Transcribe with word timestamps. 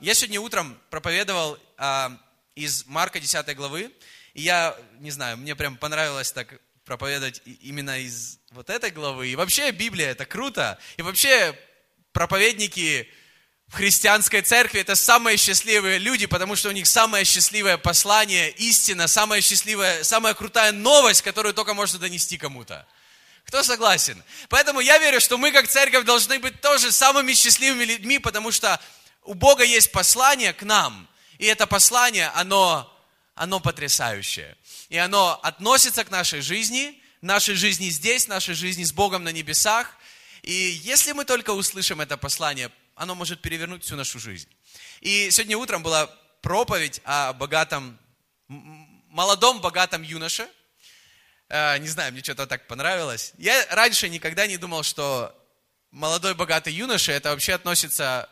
Я 0.00 0.12
сегодня 0.12 0.38
утром 0.42 0.78
проповедовал 0.90 1.58
а, 1.78 2.12
из 2.54 2.84
Марка 2.84 3.18
10 3.18 3.56
главы, 3.56 3.90
и 4.34 4.42
я, 4.42 4.76
не 5.00 5.10
знаю, 5.10 5.38
мне 5.38 5.56
прям 5.56 5.78
понравилось 5.78 6.32
так 6.32 6.60
проповедовать 6.84 7.40
именно 7.62 7.98
из 7.98 8.38
вот 8.50 8.68
этой 8.68 8.90
главы. 8.90 9.28
И 9.28 9.36
вообще 9.36 9.70
Библия 9.70 10.10
это 10.10 10.26
круто. 10.26 10.78
И 10.98 11.02
вообще 11.02 11.58
проповедники 12.12 13.08
в 13.68 13.74
христианской 13.74 14.42
церкви 14.42 14.80
это 14.80 14.96
самые 14.96 15.38
счастливые 15.38 15.98
люди, 15.98 16.26
потому 16.26 16.56
что 16.56 16.68
у 16.68 16.72
них 16.72 16.86
самое 16.86 17.24
счастливое 17.24 17.78
послание, 17.78 18.50
истина, 18.50 19.08
самая 19.08 19.40
счастливая, 19.40 20.04
самая 20.04 20.34
крутая 20.34 20.72
новость, 20.72 21.22
которую 21.22 21.54
только 21.54 21.72
можно 21.72 21.98
донести 21.98 22.36
кому-то. 22.36 22.86
Кто 23.46 23.62
согласен? 23.62 24.22
Поэтому 24.50 24.80
я 24.80 24.98
верю, 24.98 25.20
что 25.20 25.38
мы 25.38 25.52
как 25.52 25.68
церковь 25.68 26.04
должны 26.04 26.38
быть 26.38 26.60
тоже 26.60 26.92
самыми 26.92 27.32
счастливыми 27.32 27.84
людьми, 27.84 28.18
потому 28.18 28.50
что 28.50 28.78
у 29.26 29.34
Бога 29.34 29.64
есть 29.64 29.92
послание 29.92 30.52
к 30.52 30.62
нам. 30.62 31.08
И 31.38 31.46
это 31.46 31.66
послание, 31.66 32.28
оно, 32.28 32.90
оно 33.34 33.60
потрясающее. 33.60 34.56
И 34.88 34.96
оно 34.96 35.38
относится 35.42 36.04
к 36.04 36.10
нашей 36.10 36.40
жизни, 36.40 37.00
нашей 37.20 37.54
жизни 37.54 37.88
здесь, 37.90 38.28
нашей 38.28 38.54
жизни 38.54 38.84
с 38.84 38.92
Богом 38.92 39.24
на 39.24 39.32
небесах. 39.32 39.96
И 40.42 40.52
если 40.52 41.12
мы 41.12 41.24
только 41.24 41.50
услышим 41.50 42.00
это 42.00 42.16
послание, 42.16 42.70
оно 42.94 43.14
может 43.14 43.42
перевернуть 43.42 43.84
всю 43.84 43.96
нашу 43.96 44.18
жизнь. 44.18 44.48
И 45.00 45.30
сегодня 45.30 45.58
утром 45.58 45.82
была 45.82 46.06
проповедь 46.40 47.00
о 47.04 47.32
богатом, 47.32 47.98
молодом 48.48 49.60
богатом 49.60 50.02
юноше. 50.02 50.48
Э, 51.48 51.76
не 51.78 51.88
знаю, 51.88 52.12
мне 52.12 52.22
что-то 52.22 52.46
так 52.46 52.66
понравилось. 52.66 53.32
Я 53.38 53.66
раньше 53.70 54.08
никогда 54.08 54.46
не 54.46 54.56
думал, 54.56 54.82
что 54.82 55.34
молодой 55.90 56.34
богатый 56.34 56.72
юноша, 56.72 57.12
это 57.12 57.30
вообще 57.30 57.54
относится 57.54 58.28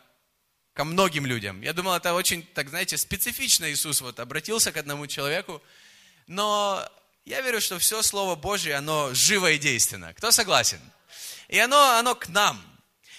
ко 0.74 0.84
многим 0.84 1.24
людям. 1.24 1.62
Я 1.62 1.73
думал, 1.73 1.95
это 1.95 2.12
очень, 2.14 2.42
так 2.42 2.69
знаете, 2.69 2.98
специфично 2.98 3.70
Иисус 3.70 4.01
вот 4.01 4.19
обратился 4.20 4.73
к 4.73 4.77
одному 4.77 5.06
человеку. 5.06 5.62
Но 6.27 6.86
я 7.25 7.41
верю, 7.41 7.61
что 7.61 7.78
все 7.78 8.03
Слово 8.03 8.34
Божье, 8.34 8.75
оно 8.75 9.14
живо 9.14 9.53
и 9.53 9.58
действенно. 9.58 10.12
Кто 10.14 10.33
согласен? 10.33 10.81
И 11.48 11.58
оно, 11.58 11.97
оно 11.97 12.14
к 12.16 12.28
нам. 12.28 12.61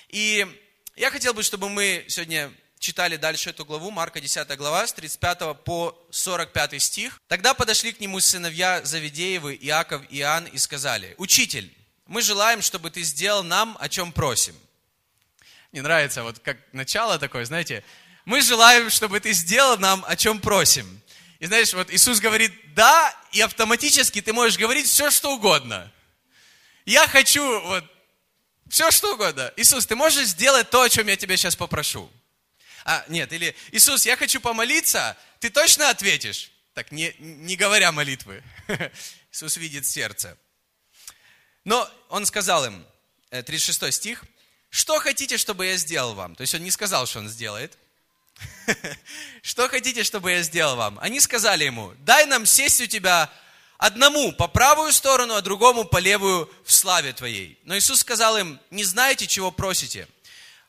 И 0.10 0.46
я 0.98 1.10
хотел 1.12 1.34
бы, 1.34 1.44
чтобы 1.44 1.70
мы 1.70 2.06
сегодня 2.10 2.52
читали 2.78 3.16
дальше 3.16 3.52
эту 3.52 3.64
главу, 3.64 3.90
Марка 3.90 4.20
10 4.20 4.48
глава, 4.58 4.86
с 4.86 4.94
35 4.94 5.64
по 5.64 5.98
45 6.12 6.82
стих. 6.82 7.22
Тогда 7.28 7.54
подошли 7.54 7.94
к 7.94 8.02
нему 8.02 8.20
сыновья 8.20 8.84
Завидеевы, 8.84 9.56
Иаков 9.56 10.02
и 10.10 10.20
Иоанн, 10.20 10.46
и 10.46 10.58
сказали, 10.58 11.16
«Учитель, 11.18 11.74
мы 12.06 12.22
желаем, 12.22 12.62
чтобы 12.62 12.92
ты 12.92 13.02
сделал 13.02 13.44
нам, 13.44 13.78
о 13.80 13.88
чем 13.88 14.12
просим». 14.12 14.56
Мне 15.76 15.82
нравится, 15.82 16.24
вот 16.24 16.40
как 16.40 16.58
начало 16.72 17.20
такое, 17.20 17.44
знаете, 17.44 17.84
«Мы 18.24 18.42
желаем, 18.42 18.90
чтобы 18.90 19.20
ты 19.20 19.34
сделал 19.34 19.78
нам, 19.78 20.06
о 20.08 20.16
чем 20.16 20.40
просим». 20.40 21.02
И 21.40 21.48
знаешь, 21.48 21.74
вот 21.74 21.92
Иисус 21.92 22.22
говорит 22.22 22.54
«да», 22.76 23.14
и 23.34 23.42
автоматически 23.42 24.22
ты 24.22 24.32
можешь 24.32 24.58
говорить 24.58 24.88
все, 24.88 25.12
что 25.12 25.36
угодно. 25.36 25.92
Я 26.86 27.10
хочу 27.10 27.44
вот 27.60 27.84
все 28.70 28.90
что 28.90 29.16
угодно. 29.16 29.52
Иисус, 29.58 29.86
ты 29.86 29.98
можешь 29.98 30.28
сделать 30.28 30.70
то, 30.70 30.82
о 30.82 30.90
чем 30.90 31.08
я 31.08 31.18
тебя 31.18 31.36
сейчас 31.36 31.58
попрошу? 31.58 32.10
А, 32.86 33.04
нет, 33.10 33.34
или 33.34 33.54
Иисус, 33.74 34.06
я 34.06 34.16
хочу 34.16 34.40
помолиться, 34.40 35.18
ты 35.42 35.50
точно 35.50 35.90
ответишь? 35.90 36.52
Так, 36.74 36.94
не, 36.94 37.14
не 37.20 37.58
говоря 37.58 37.92
молитвы. 37.92 38.42
Иисус 39.34 39.58
видит 39.58 39.86
сердце. 39.86 40.38
Но 41.66 41.86
Он 42.08 42.26
сказал 42.26 42.64
им, 42.64 42.86
36 43.30 43.84
э, 43.84 43.92
стих, 43.92 44.24
что 44.76 45.00
хотите, 45.00 45.38
чтобы 45.38 45.68
я 45.68 45.78
сделал 45.78 46.14
вам? 46.14 46.36
То 46.36 46.42
есть 46.42 46.54
Он 46.54 46.62
не 46.62 46.72
сказал, 46.72 47.06
что 47.06 47.20
Он 47.20 47.30
сделает. 47.30 47.78
Что 49.42 49.70
хотите, 49.70 50.04
чтобы 50.04 50.32
я 50.32 50.42
сделал 50.42 50.76
вам? 50.76 51.00
Они 51.00 51.22
сказали 51.22 51.64
ему, 51.64 51.94
дай 52.00 52.26
нам 52.26 52.46
сесть 52.46 52.82
у 52.82 52.86
тебя 52.86 53.32
Одному 53.78 54.32
по 54.32 54.48
правую 54.48 54.94
сторону, 54.94 55.36
а 55.36 55.42
другому 55.42 55.84
по 55.84 55.98
левую 55.98 56.50
в 56.64 56.72
славе 56.72 57.12
Твоей. 57.12 57.60
Но 57.64 57.78
Иисус 57.78 58.00
сказал 58.00 58.38
им, 58.38 58.60
не 58.72 58.86
знаете, 58.86 59.28
чего 59.28 59.52
просите. 59.52 60.08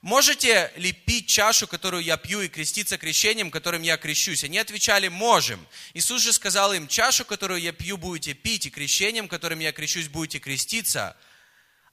Можете 0.02 0.72
ли 0.76 0.92
пить 0.92 1.28
чашу, 1.28 1.66
которую 1.66 2.02
я 2.02 2.16
пью, 2.16 2.40
и 2.40 2.48
креститься 2.48 2.98
крещением, 2.98 3.50
которым 3.50 3.82
я 3.82 3.96
крещусь? 3.96 4.44
Они 4.44 4.58
отвечали, 4.58 5.08
можем. 5.08 5.64
Иисус 5.94 6.22
же 6.22 6.32
сказал 6.32 6.72
им, 6.72 6.88
чашу, 6.88 7.24
которую 7.24 7.60
я 7.60 7.72
пью, 7.72 7.96
будете 7.96 8.34
пить, 8.34 8.66
и 8.66 8.70
крещением, 8.70 9.28
которым 9.28 9.60
я 9.60 9.72
крещусь, 9.72 10.08
будете 10.08 10.38
креститься. 10.38 11.16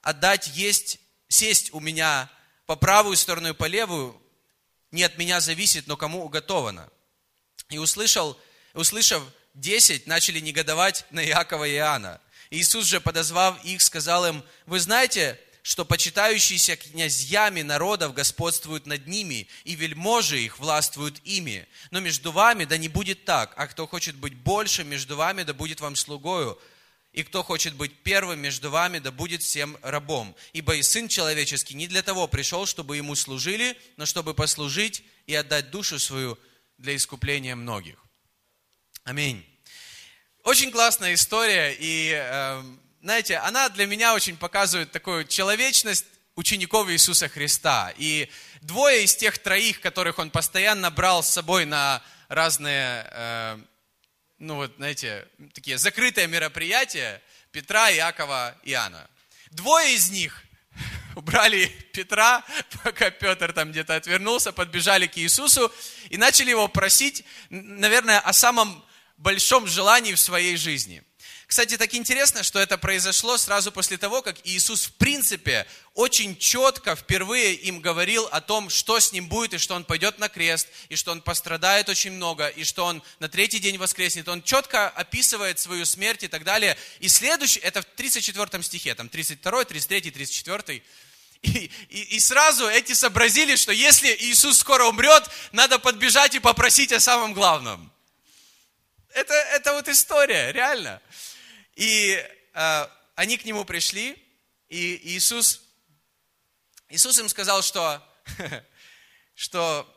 Отдать 0.01 0.47
есть, 0.55 0.99
сесть 1.33 1.73
у 1.73 1.79
меня 1.79 2.29
по 2.65 2.75
правую 2.75 3.17
сторону 3.17 3.49
и 3.49 3.53
по 3.53 3.65
левую, 3.65 4.19
не 4.91 5.03
от 5.03 5.17
меня 5.17 5.41
зависит, 5.41 5.87
но 5.87 5.97
кому 5.97 6.23
уготовано. 6.23 6.89
И 7.69 7.77
услышал, 7.77 8.39
услышав, 8.73 9.23
десять 9.53 10.07
начали 10.07 10.39
негодовать 10.39 11.05
на 11.09 11.25
Иакова 11.25 11.65
и 11.65 11.73
Иоанна. 11.73 12.21
Иисус 12.51 12.85
же, 12.85 13.01
подозвав 13.01 13.63
их, 13.65 13.81
сказал 13.81 14.27
им, 14.27 14.43
вы 14.67 14.79
знаете, 14.79 15.39
что 15.63 15.85
почитающиеся 15.85 16.75
князьями 16.75 17.63
народов 17.63 18.13
господствуют 18.13 18.85
над 18.85 19.07
ними, 19.07 19.47
и 19.63 19.75
вельможи 19.75 20.39
их 20.39 20.59
властвуют 20.59 21.19
ими. 21.23 21.67
Но 21.89 21.99
между 21.99 22.31
вами 22.31 22.65
да 22.65 22.77
не 22.77 22.89
будет 22.89 23.25
так, 23.25 23.53
а 23.57 23.67
кто 23.67 23.87
хочет 23.87 24.15
быть 24.15 24.35
больше 24.35 24.83
между 24.83 25.15
вами, 25.15 25.43
да 25.43 25.53
будет 25.53 25.81
вам 25.81 25.95
слугою, 25.95 26.59
и 27.13 27.23
кто 27.23 27.43
хочет 27.43 27.75
быть 27.75 27.95
первым 27.99 28.39
между 28.39 28.71
вами, 28.71 28.97
да 28.97 29.11
будет 29.11 29.43
всем 29.43 29.77
рабом. 29.83 30.35
Ибо 30.51 30.75
и 30.75 30.81
Сын 30.81 31.07
Человеческий 31.07 31.75
не 31.75 31.87
для 31.87 32.01
того 32.01 32.27
пришел, 32.27 32.65
чтобы 32.65 32.97
ему 32.97 33.13
служили, 33.15 33.77
но 33.97 34.07
чтобы 34.07 34.33
послужить 34.33 35.03
и 35.27 35.35
отдать 35.35 35.69
душу 35.69 35.99
свою 35.99 36.37
для 36.79 36.95
искупления 36.95 37.55
многих. 37.55 38.03
Аминь. 39.03 39.45
Очень 40.43 40.71
классная 40.71 41.13
история, 41.13 41.75
и, 41.79 42.11
э, 42.13 42.63
знаете, 43.01 43.37
она 43.37 43.69
для 43.69 43.85
меня 43.85 44.15
очень 44.15 44.35
показывает 44.35 44.91
такую 44.91 45.25
человечность 45.25 46.05
учеников 46.35 46.89
Иисуса 46.89 47.29
Христа. 47.29 47.93
И 47.97 48.27
двое 48.61 49.03
из 49.03 49.15
тех 49.15 49.37
троих, 49.37 49.81
которых 49.81 50.19
он 50.19 50.31
постоянно 50.31 50.89
брал 50.89 51.21
с 51.21 51.29
собой 51.29 51.65
на 51.65 52.01
разные, 52.27 53.07
э, 53.11 53.59
ну 54.43 54.55
вот, 54.55 54.73
знаете, 54.75 55.25
такие 55.53 55.77
закрытые 55.77 56.27
мероприятия, 56.27 57.21
Петра, 57.53 57.89
Иакова, 57.93 58.55
Иоанна. 58.63 59.09
Двое 59.51 59.95
из 59.95 60.09
них 60.09 60.43
убрали 61.15 61.67
Петра, 61.93 62.43
пока 62.83 63.09
Петр 63.09 63.53
там 63.53 63.71
где-то 63.71 63.95
отвернулся, 63.95 64.51
подбежали 64.51 65.07
к 65.07 65.17
Иисусу 65.17 65.71
и 66.09 66.17
начали 66.17 66.49
его 66.49 66.67
просить, 66.67 67.23
наверное, 67.49 68.19
о 68.19 68.33
самом 68.33 68.83
большом 69.15 69.65
желании 69.65 70.13
в 70.13 70.19
своей 70.19 70.57
жизни. 70.57 71.03
Кстати, 71.47 71.77
так 71.77 71.93
интересно, 71.93 72.41
что 72.41 72.59
это 72.59 72.77
произошло 72.77 73.37
сразу 73.37 73.71
после 73.71 73.97
того, 73.97 74.21
как 74.21 74.37
Иисус, 74.43 74.85
в 74.85 74.93
принципе, 74.93 75.67
очень 75.93 76.37
четко 76.37 76.95
впервые 76.95 77.53
им 77.53 77.81
говорил 77.81 78.27
о 78.31 78.41
том, 78.41 78.69
что 78.69 78.99
с 78.99 79.11
ним 79.11 79.27
будет, 79.27 79.53
и 79.53 79.57
что 79.57 79.75
он 79.75 79.83
пойдет 79.83 80.19
на 80.19 80.29
крест, 80.29 80.67
и 80.89 80.95
что 80.95 81.11
он 81.11 81.21
пострадает 81.21 81.89
очень 81.89 82.11
много, 82.11 82.47
и 82.47 82.63
что 82.63 82.85
он 82.85 83.03
на 83.19 83.29
третий 83.29 83.59
день 83.59 83.77
воскреснет. 83.77 84.27
Он 84.29 84.41
четко 84.41 84.89
описывает 84.89 85.59
свою 85.59 85.85
смерть 85.85 86.23
и 86.23 86.27
так 86.27 86.43
далее. 86.43 86.77
И 86.99 87.09
следующий, 87.09 87.59
это 87.59 87.81
в 87.81 87.85
34 87.85 88.63
стихе, 88.63 88.95
там 88.95 89.09
32, 89.09 89.65
33, 89.65 90.11
34. 90.11 90.81
И, 91.43 91.69
и, 91.89 92.01
и 92.15 92.19
сразу 92.21 92.67
эти 92.67 92.93
сообразили, 92.93 93.57
что 93.57 93.73
если 93.73 94.15
Иисус 94.21 94.59
скоро 94.59 94.85
умрет, 94.85 95.29
надо 95.51 95.77
подбежать 95.77 96.35
и 96.35 96.39
попросить 96.39 96.93
о 96.93 97.01
самом 97.01 97.33
главном. 97.33 97.91
Это, 99.13 99.33
это 99.33 99.73
вот 99.73 99.87
история, 99.89 100.51
реально. 100.51 101.01
И 101.75 102.23
э, 102.53 102.87
они 103.15 103.37
к 103.37 103.45
нему 103.45 103.65
пришли, 103.65 104.17
и 104.69 104.99
Иисус, 105.15 105.61
Иисус 106.89 107.17
им 107.19 107.29
сказал, 107.29 107.61
что, 107.61 108.01
что 109.35 109.87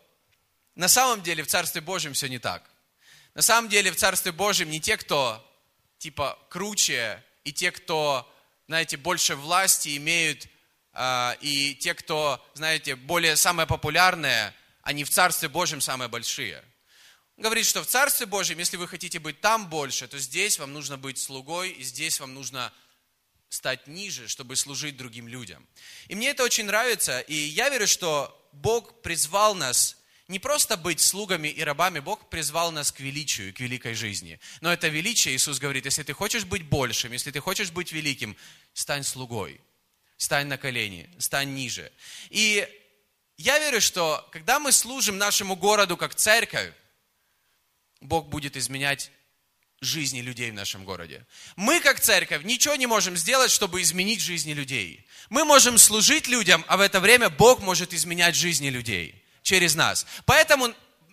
на 0.74 0.88
самом 0.88 1.22
деле 1.22 1.42
в 1.42 1.46
Царстве 1.46 1.80
Божьем 1.80 2.14
все 2.14 2.28
не 2.28 2.38
так. 2.38 2.68
На 3.34 3.42
самом 3.42 3.68
деле 3.68 3.92
в 3.92 3.96
Царстве 3.96 4.32
Божьем 4.32 4.70
не 4.70 4.80
те, 4.80 4.96
кто 4.96 5.42
типа 5.98 6.38
круче, 6.48 7.22
и 7.44 7.52
те, 7.52 7.70
кто, 7.70 8.30
знаете, 8.66 8.96
больше 8.96 9.36
власти 9.36 9.96
имеют, 9.96 10.46
э, 10.92 11.36
и 11.40 11.74
те, 11.74 11.94
кто, 11.94 12.44
знаете, 12.54 12.96
более 12.96 13.36
самые 13.36 13.66
популярные, 13.66 14.54
они 14.82 15.04
в 15.04 15.10
Царстве 15.10 15.48
Божьем 15.48 15.80
самые 15.80 16.08
большие– 16.08 16.62
говорит, 17.36 17.66
что 17.66 17.82
в 17.82 17.86
Царстве 17.86 18.26
Божьем, 18.26 18.58
если 18.58 18.76
вы 18.76 18.88
хотите 18.88 19.18
быть 19.18 19.40
там 19.40 19.68
больше, 19.68 20.08
то 20.08 20.18
здесь 20.18 20.58
вам 20.58 20.72
нужно 20.72 20.96
быть 20.96 21.18
слугой, 21.18 21.70
и 21.70 21.82
здесь 21.82 22.20
вам 22.20 22.34
нужно 22.34 22.72
стать 23.48 23.86
ниже, 23.86 24.28
чтобы 24.28 24.56
служить 24.56 24.96
другим 24.96 25.28
людям. 25.28 25.66
И 26.08 26.14
мне 26.14 26.30
это 26.30 26.42
очень 26.42 26.64
нравится, 26.64 27.20
и 27.20 27.34
я 27.34 27.68
верю, 27.68 27.86
что 27.86 28.32
Бог 28.52 29.02
призвал 29.02 29.54
нас 29.54 29.96
не 30.28 30.40
просто 30.40 30.76
быть 30.76 31.00
слугами 31.00 31.48
и 31.48 31.62
рабами, 31.62 32.00
Бог 32.00 32.28
призвал 32.28 32.72
нас 32.72 32.90
к 32.90 32.98
величию, 32.98 33.54
к 33.54 33.60
великой 33.60 33.94
жизни. 33.94 34.40
Но 34.60 34.72
это 34.72 34.88
величие, 34.88 35.36
Иисус 35.36 35.60
говорит, 35.60 35.84
если 35.84 36.02
ты 36.02 36.14
хочешь 36.14 36.44
быть 36.44 36.64
большим, 36.64 37.12
если 37.12 37.30
ты 37.30 37.38
хочешь 37.38 37.70
быть 37.70 37.92
великим, 37.92 38.36
стань 38.74 39.04
слугой, 39.04 39.60
стань 40.16 40.48
на 40.48 40.58
колени, 40.58 41.08
стань 41.18 41.54
ниже. 41.54 41.92
И 42.30 42.66
я 43.36 43.58
верю, 43.60 43.80
что 43.80 44.26
когда 44.32 44.58
мы 44.58 44.72
служим 44.72 45.16
нашему 45.16 45.54
городу 45.54 45.96
как 45.96 46.14
церковь, 46.16 46.72
Бог 48.00 48.28
будет 48.28 48.56
изменять 48.56 49.10
жизни 49.80 50.20
людей 50.20 50.50
в 50.50 50.54
нашем 50.54 50.84
городе. 50.84 51.26
Мы, 51.56 51.80
как 51.80 52.00
церковь, 52.00 52.44
ничего 52.44 52.76
не 52.76 52.86
можем 52.86 53.16
сделать, 53.16 53.50
чтобы 53.50 53.82
изменить 53.82 54.20
жизни 54.20 54.52
людей. 54.52 55.06
Мы 55.28 55.44
можем 55.44 55.78
служить 55.78 56.28
людям, 56.28 56.64
а 56.68 56.76
в 56.76 56.80
это 56.80 57.00
время 57.00 57.28
Бог 57.28 57.60
может 57.60 57.92
изменять 57.92 58.34
жизни 58.34 58.68
людей 58.68 59.22
через 59.42 59.74
нас. 59.74 60.06
Поэтому, 60.24 60.72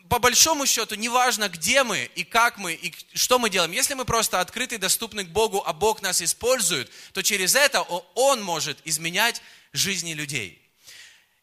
по 0.10 0.20
большому 0.20 0.66
счету, 0.66 0.96
неважно, 0.96 1.50
где 1.50 1.84
мы 1.84 2.10
и 2.16 2.24
как 2.24 2.58
мы, 2.58 2.74
и 2.74 2.94
что 3.14 3.38
мы 3.38 3.50
делаем. 3.50 3.72
Если 3.72 3.96
мы 3.96 4.06
просто 4.06 4.40
открыты, 4.40 4.78
доступны 4.78 5.26
к 5.26 5.30
Богу, 5.30 5.62
а 5.66 5.74
Бог 5.74 6.02
нас 6.02 6.22
использует, 6.22 6.90
то 7.12 7.22
через 7.22 7.56
это 7.56 7.82
Он 7.82 8.42
может 8.42 8.78
изменять 8.86 9.42
жизни 9.74 10.14
людей. 10.14 10.62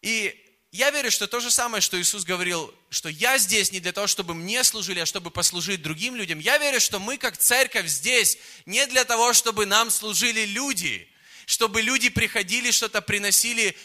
И 0.00 0.34
я 0.72 0.90
верю, 0.90 1.10
что 1.10 1.26
то 1.26 1.40
же 1.40 1.50
самое, 1.50 1.80
что 1.80 2.00
Иисус 2.00 2.24
говорил, 2.24 2.72
что 2.90 3.08
я 3.08 3.38
здесь 3.38 3.72
не 3.72 3.80
для 3.80 3.92
того, 3.92 4.06
чтобы 4.06 4.34
мне 4.34 4.62
служили, 4.62 5.00
а 5.00 5.06
чтобы 5.06 5.30
послужить 5.30 5.82
другим 5.82 6.14
людям. 6.14 6.38
Я 6.38 6.58
верю, 6.58 6.80
что 6.80 7.00
мы 7.00 7.18
как 7.18 7.36
церковь 7.36 7.88
здесь 7.88 8.38
не 8.66 8.86
для 8.86 9.04
того, 9.04 9.32
чтобы 9.32 9.66
нам 9.66 9.90
служили 9.90 10.44
люди, 10.44 11.08
чтобы 11.46 11.82
люди 11.82 12.08
приходили, 12.08 12.70
что-то 12.70 13.02
приносили 13.02 13.76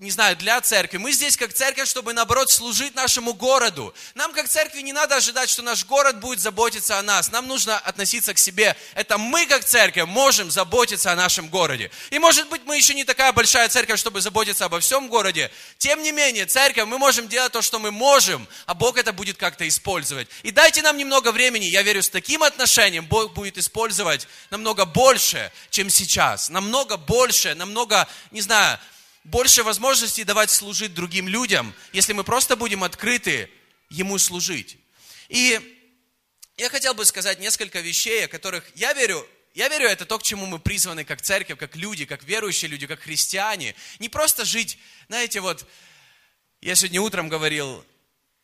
не 0.00 0.10
знаю, 0.12 0.36
для 0.36 0.60
церкви. 0.60 0.98
Мы 0.98 1.12
здесь 1.12 1.36
как 1.36 1.52
церковь, 1.52 1.88
чтобы, 1.88 2.12
наоборот, 2.12 2.50
служить 2.50 2.94
нашему 2.94 3.34
городу. 3.34 3.92
Нам, 4.14 4.32
как 4.32 4.48
церкви, 4.48 4.80
не 4.80 4.92
надо 4.92 5.16
ожидать, 5.16 5.50
что 5.50 5.62
наш 5.62 5.84
город 5.84 6.20
будет 6.20 6.38
заботиться 6.38 6.98
о 6.98 7.02
нас. 7.02 7.32
Нам 7.32 7.48
нужно 7.48 7.78
относиться 7.78 8.32
к 8.32 8.38
себе. 8.38 8.76
Это 8.94 9.18
мы, 9.18 9.46
как 9.46 9.64
церковь, 9.64 10.06
можем 10.06 10.50
заботиться 10.50 11.10
о 11.10 11.16
нашем 11.16 11.48
городе. 11.48 11.90
И, 12.10 12.18
может 12.20 12.48
быть, 12.48 12.62
мы 12.64 12.76
еще 12.76 12.94
не 12.94 13.04
такая 13.04 13.32
большая 13.32 13.68
церковь, 13.68 13.98
чтобы 13.98 14.20
заботиться 14.20 14.66
обо 14.66 14.78
всем 14.78 15.08
городе. 15.08 15.50
Тем 15.78 16.02
не 16.02 16.12
менее, 16.12 16.46
церковь, 16.46 16.86
мы 16.86 16.98
можем 16.98 17.26
делать 17.26 17.52
то, 17.52 17.60
что 17.60 17.80
мы 17.80 17.90
можем, 17.90 18.46
а 18.66 18.74
Бог 18.74 18.98
это 18.98 19.12
будет 19.12 19.36
как-то 19.36 19.66
использовать. 19.66 20.28
И 20.44 20.52
дайте 20.52 20.80
нам 20.82 20.96
немного 20.96 21.32
времени. 21.32 21.64
Я 21.64 21.82
верю, 21.82 22.02
с 22.04 22.08
таким 22.08 22.44
отношением 22.44 23.06
Бог 23.06 23.32
будет 23.34 23.58
использовать 23.58 24.28
намного 24.50 24.84
больше, 24.84 25.50
чем 25.70 25.90
сейчас. 25.90 26.50
Намного 26.50 26.96
больше, 26.96 27.56
намного, 27.56 28.08
не 28.30 28.40
знаю, 28.40 28.78
больше 29.28 29.62
возможностей 29.62 30.24
давать 30.24 30.50
служить 30.50 30.94
другим 30.94 31.28
людям, 31.28 31.74
если 31.92 32.12
мы 32.12 32.24
просто 32.24 32.56
будем 32.56 32.84
открыты 32.84 33.50
Ему 33.90 34.18
служить. 34.18 34.76
И 35.28 35.60
я 36.56 36.68
хотел 36.68 36.94
бы 36.94 37.04
сказать 37.04 37.38
несколько 37.38 37.80
вещей, 37.80 38.24
о 38.24 38.28
которых 38.28 38.64
я 38.74 38.92
верю, 38.92 39.26
я 39.54 39.68
верю, 39.68 39.88
это 39.88 40.04
то, 40.04 40.18
к 40.18 40.22
чему 40.22 40.46
мы 40.46 40.58
призваны 40.58 41.04
как 41.04 41.22
церковь, 41.22 41.58
как 41.58 41.76
люди, 41.76 42.04
как 42.04 42.22
верующие 42.24 42.70
люди, 42.70 42.86
как 42.86 43.00
христиане. 43.00 43.74
Не 43.98 44.08
просто 44.08 44.44
жить, 44.44 44.78
знаете, 45.08 45.40
вот, 45.40 45.66
я 46.60 46.74
сегодня 46.74 47.00
утром 47.00 47.28
говорил, 47.28 47.84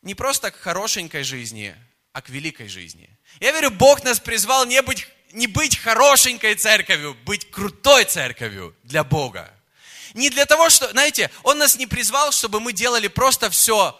не 0.01 0.15
просто 0.15 0.51
к 0.51 0.55
хорошенькой 0.55 1.23
жизни, 1.23 1.75
а 2.11 2.21
к 2.21 2.29
великой 2.29 2.67
жизни. 2.67 3.09
Я 3.39 3.51
верю, 3.51 3.71
Бог 3.71 4.03
нас 4.03 4.19
призвал 4.19 4.65
не 4.65 4.81
быть, 4.81 5.07
не 5.31 5.47
быть 5.47 5.77
хорошенькой 5.77 6.55
церковью, 6.55 7.15
быть 7.25 7.49
крутой 7.49 8.05
церковью 8.05 8.75
для 8.83 9.03
Бога. 9.03 9.54
Не 10.15 10.29
для 10.29 10.45
того, 10.45 10.69
что, 10.69 10.89
знаете, 10.91 11.29
Он 11.43 11.57
нас 11.57 11.75
не 11.75 11.87
призвал, 11.87 12.31
чтобы 12.31 12.61
мы 12.61 12.71
делали 12.71 13.09
просто 13.09 13.49
все, 13.49 13.99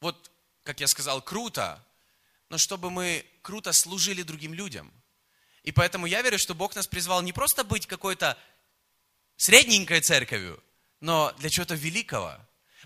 вот, 0.00 0.30
как 0.62 0.80
я 0.80 0.86
сказал, 0.86 1.20
круто, 1.20 1.84
но 2.48 2.56
чтобы 2.56 2.90
мы 2.90 3.26
круто 3.42 3.74
служили 3.74 4.22
другим 4.22 4.54
людям. 4.54 4.90
И 5.64 5.70
поэтому 5.70 6.06
я 6.06 6.22
верю, 6.22 6.38
что 6.38 6.54
Бог 6.54 6.74
нас 6.74 6.86
призвал 6.86 7.20
не 7.20 7.34
просто 7.34 7.62
быть 7.62 7.86
какой-то 7.86 8.38
средненькой 9.36 10.00
церковью, 10.00 10.64
но 11.00 11.30
для 11.36 11.50
чего-то 11.50 11.74
великого. 11.74 12.34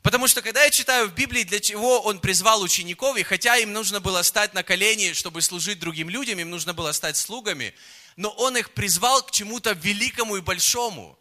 Потому 0.02 0.26
что 0.26 0.42
когда 0.42 0.64
я 0.64 0.70
читаю 0.70 1.08
в 1.08 1.14
Библии, 1.14 1.44
для 1.44 1.60
чего 1.60 2.00
Он 2.00 2.18
призвал 2.18 2.60
учеников, 2.62 3.16
и 3.16 3.22
хотя 3.22 3.56
им 3.58 3.72
нужно 3.72 4.00
было 4.00 4.22
стать 4.22 4.52
на 4.52 4.64
колени, 4.64 5.12
чтобы 5.12 5.40
служить 5.40 5.78
другим 5.78 6.10
людям, 6.10 6.40
им 6.40 6.50
нужно 6.50 6.74
было 6.74 6.90
стать 6.90 7.16
слугами, 7.16 7.72
но 8.16 8.30
Он 8.30 8.56
их 8.56 8.72
призвал 8.72 9.22
к 9.22 9.30
чему-то 9.30 9.74
великому 9.74 10.38
и 10.38 10.40
большому. 10.40 11.16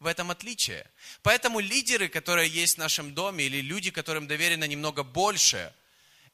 В 0.00 0.06
этом 0.06 0.30
отличие. 0.30 0.86
Поэтому 1.22 1.58
лидеры, 1.58 2.08
которые 2.08 2.48
есть 2.48 2.76
в 2.76 2.78
нашем 2.78 3.14
доме, 3.14 3.46
или 3.46 3.60
люди, 3.60 3.90
которым 3.90 4.28
доверено 4.28 4.64
немного 4.64 5.02
больше, 5.02 5.72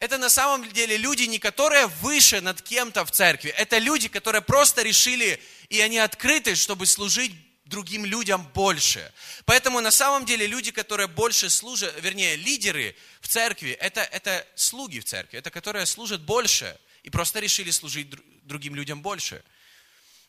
это 0.01 0.19
на 0.19 0.29
самом 0.29 0.71
деле 0.73 0.99
люди, 0.99 1.23
не 1.23 1.39
которые 1.39 1.87
выше 1.87 2.43
над 2.43 2.61
кем-то 2.61 3.05
в 3.07 3.11
церкви. 3.11 3.51
Это 3.51 3.79
люди, 3.79 4.09
которые 4.09 4.43
просто 4.43 4.83
решили, 4.83 5.41
и 5.71 5.81
они 5.81 5.99
открыты, 5.99 6.57
чтобы 6.57 6.85
служить 6.85 7.33
другим 7.65 8.05
людям 8.05 8.47
больше. 8.55 9.11
Поэтому 9.47 9.81
на 9.81 9.91
самом 9.91 10.27
деле 10.27 10.47
люди, 10.47 10.71
которые 10.71 11.09
больше 11.09 11.49
служат, 11.49 11.95
вернее, 12.03 12.37
лидеры 12.37 12.95
в 13.21 13.29
церкви, 13.29 13.71
это, 13.71 14.03
это 14.03 14.47
слуги 14.55 15.01
в 15.01 15.05
церкви, 15.05 15.39
это 15.39 15.51
которые 15.51 15.87
служат 15.87 16.21
больше 16.21 16.79
и 17.03 17.11
просто 17.11 17.41
решили 17.41 17.71
служить 17.71 18.09
другим 18.43 18.75
людям 18.75 19.01
больше. 19.01 19.43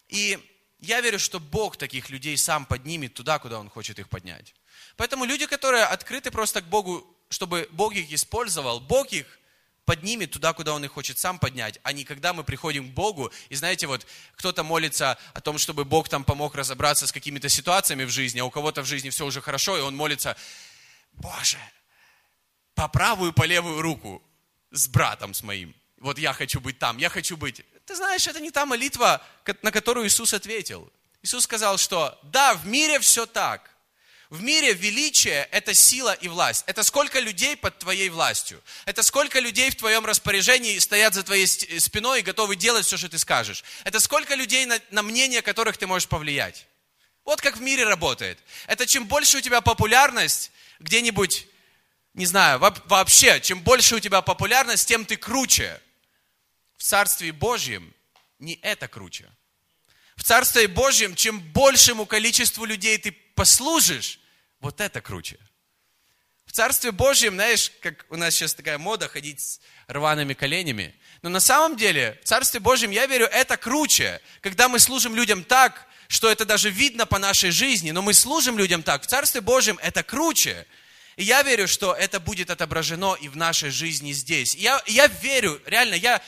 И 0.08 0.40
я 0.86 1.02
верю, 1.02 1.20
что 1.20 1.40
Бог 1.40 1.78
таких 1.78 2.10
людей 2.10 2.38
сам 2.38 2.66
поднимет 2.66 3.14
туда, 3.14 3.40
куда 3.40 3.60
Он 3.60 3.70
хочет 3.70 4.00
их 4.00 4.10
поднять. 4.10 4.54
Поэтому 4.98 5.26
люди, 5.26 5.46
которые 5.46 5.84
открыты 5.84 6.32
просто 6.32 6.62
к 6.62 6.66
Богу, 6.66 7.06
чтобы 7.30 7.68
Бог 7.72 7.94
их 7.96 8.12
использовал, 8.12 8.80
Бог 8.80 9.12
их 9.12 9.40
поднимет 9.86 10.32
туда, 10.32 10.54
куда 10.54 10.74
Он 10.74 10.84
их 10.84 10.92
хочет 10.92 11.18
сам 11.18 11.40
поднять, 11.40 11.80
а 11.84 11.94
не 11.94 12.04
когда 12.04 12.34
мы 12.34 12.44
приходим 12.44 12.90
к 12.90 12.94
Богу, 12.94 13.32
и 13.50 13.56
знаете, 13.56 13.88
вот 13.88 14.06
кто-то 14.36 14.64
молится 14.64 15.18
о 15.34 15.42
том, 15.42 15.58
чтобы 15.58 15.86
Бог 15.86 16.10
там 16.10 16.24
помог 16.24 16.56
разобраться 16.56 17.08
с 17.08 17.12
какими-то 17.12 17.50
ситуациями 17.50 18.04
в 18.04 18.10
жизни, 18.10 18.40
а 18.40 18.46
у 18.46 18.50
кого-то 18.50 18.82
в 18.82 18.86
жизни 18.86 19.10
все 19.10 19.26
уже 19.26 19.42
хорошо, 19.42 19.78
и 19.78 19.82
он 19.82 19.96
молится, 19.96 20.36
Боже, 21.14 21.60
по 22.74 22.88
правую, 22.88 23.32
по 23.34 23.44
левую 23.44 23.82
руку 23.82 24.22
с 24.72 24.88
братом 24.88 25.34
с 25.34 25.44
моим. 25.44 25.74
Вот 26.00 26.20
я 26.20 26.34
хочу 26.34 26.60
быть 26.60 26.80
там, 26.80 26.98
я 26.98 27.10
хочу 27.10 27.38
быть. 27.38 27.64
Ты 27.86 27.96
знаешь, 27.96 28.26
это 28.28 28.40
не 28.40 28.52
та 28.52 28.66
молитва, 28.66 29.24
на 29.62 29.72
которую 29.72 30.08
Иисус 30.08 30.34
ответил. 30.34 30.92
Иисус 31.22 31.44
сказал, 31.44 31.78
что 31.78 32.20
да, 32.24 32.54
в 32.56 32.66
мире 32.66 33.00
все 33.00 33.26
так. 33.26 33.72
В 34.30 34.42
мире 34.42 34.74
величие– 34.74 35.48
это 35.52 35.76
сила 35.76 36.14
и 36.14 36.28
власть. 36.28 36.64
Это 36.66 36.82
сколько 36.84 37.20
людей 37.20 37.56
под 37.56 37.78
твоей 37.78 38.10
властью. 38.10 38.62
Это 38.86 39.04
сколько 39.04 39.40
людей 39.40 39.70
в 39.70 39.76
твоем 39.76 40.04
распоряжении 40.06 40.80
стоят 40.80 41.14
за 41.14 41.24
твоей 41.24 41.46
спиной 41.46 42.20
и 42.20 42.24
готовы 42.24 42.56
делать 42.56 42.88
все, 42.88 42.98
что 42.98 43.08
ты 43.08 43.20
скажешь. 43.20 43.64
Это 43.84 44.00
сколько 44.00 44.34
людей, 44.34 44.66
на, 44.66 44.80
на 44.90 45.04
мнение 45.04 45.44
которых 45.44 45.78
ты 45.78 45.86
можешь 45.86 46.10
повлиять. 46.10 46.66
Вот 47.24 47.40
как 47.40 47.58
в 47.58 47.62
мире 47.62 47.84
работает. 47.86 48.40
Это 48.66 48.88
чем 48.88 49.06
больше 49.06 49.38
у 49.38 49.42
тебя 49.42 49.62
популярность 49.62 50.52
где-нибудь, 50.80 51.48
не 52.16 52.26
знаю, 52.26 52.60
вообще, 52.60 53.40
чем 53.42 53.62
больше 53.62 53.96
у 53.96 54.00
тебя 54.00 54.22
популярность, 54.22 54.88
тем 54.88 55.06
ты 55.06 55.18
круче. 55.18 55.80
Царстве 56.86 57.32
Божьем 57.32 57.96
не 58.38 58.60
это 58.62 58.88
круче. 58.88 59.28
В 60.16 60.24
Царстве 60.24 60.68
Божьем, 60.68 61.16
чем 61.16 61.40
большему 61.40 62.06
количеству 62.06 62.64
людей 62.64 62.96
ты 63.00 63.12
послужишь, 63.12 64.20
вот 64.60 64.80
это 64.80 65.02
круче. 65.02 65.40
В 66.46 66.52
Царстве 66.52 66.92
Божьем, 66.92 67.34
знаешь, 67.34 67.72
как 67.82 68.06
у 68.10 68.18
нас 68.18 68.36
сейчас 68.36 68.54
такая 68.54 68.78
мода 68.78 69.08
ходить 69.08 69.42
с 69.42 69.60
рваными 69.88 70.36
коленями. 70.36 70.94
Но 71.24 71.30
на 71.30 71.40
самом 71.40 71.76
деле, 71.76 72.20
в 72.24 72.28
Царстве 72.28 72.60
Божьем, 72.60 72.92
я 72.92 73.08
верю, 73.08 73.26
это 73.26 73.58
круче. 73.58 74.22
Когда 74.42 74.70
мы 74.70 74.78
служим 74.78 75.16
людям 75.16 75.44
так, 75.44 75.88
что 76.08 76.30
это 76.30 76.46
даже 76.46 76.70
видно 76.70 77.08
по 77.08 77.18
нашей 77.18 77.50
жизни, 77.50 77.90
но 77.90 78.04
мы 78.04 78.14
служим 78.14 78.60
людям 78.60 78.84
так. 78.84 79.02
В 79.02 79.08
Царстве 79.08 79.42
Божьем 79.42 79.80
это 79.82 80.04
круче. 80.04 80.68
И 81.16 81.24
я 81.24 81.42
верю, 81.42 81.68
что 81.68 81.96
это 81.96 82.20
будет 82.20 82.52
отображено 82.52 83.16
и 83.16 83.28
в 83.28 83.36
нашей 83.36 83.72
жизни 83.72 84.12
здесь. 84.12 84.54
Я, 84.54 84.84
я 84.86 85.08
верю, 85.08 85.60
реально, 85.66 85.96
я, 85.96 86.22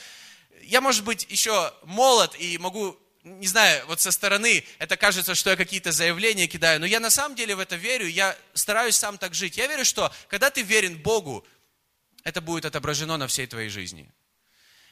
я, 0.68 0.82
может 0.82 1.04
быть, 1.04 1.26
еще 1.30 1.74
молод 1.84 2.36
и 2.38 2.58
могу, 2.58 2.98
не 3.24 3.48
знаю, 3.48 3.86
вот 3.88 4.02
со 4.02 4.12
стороны 4.12 4.64
это 4.80 4.98
кажется, 4.98 5.34
что 5.34 5.50
я 5.50 5.56
какие-то 5.56 5.92
заявления 5.92 6.48
кидаю, 6.48 6.80
но 6.80 6.86
я 6.86 7.00
на 7.00 7.10
самом 7.10 7.36
деле 7.36 7.56
в 7.56 7.60
это 7.60 7.76
верю, 7.76 8.08
я 8.08 8.38
стараюсь 8.54 8.96
сам 8.96 9.18
так 9.18 9.34
жить. 9.34 9.58
Я 9.58 9.68
верю, 9.68 9.86
что 9.86 10.14
когда 10.28 10.50
ты 10.50 10.62
верен 10.62 10.98
Богу, 10.98 11.46
это 12.24 12.42
будет 12.42 12.66
отображено 12.66 13.18
на 13.18 13.28
всей 13.28 13.48
твоей 13.48 13.70
жизни. 13.70 14.12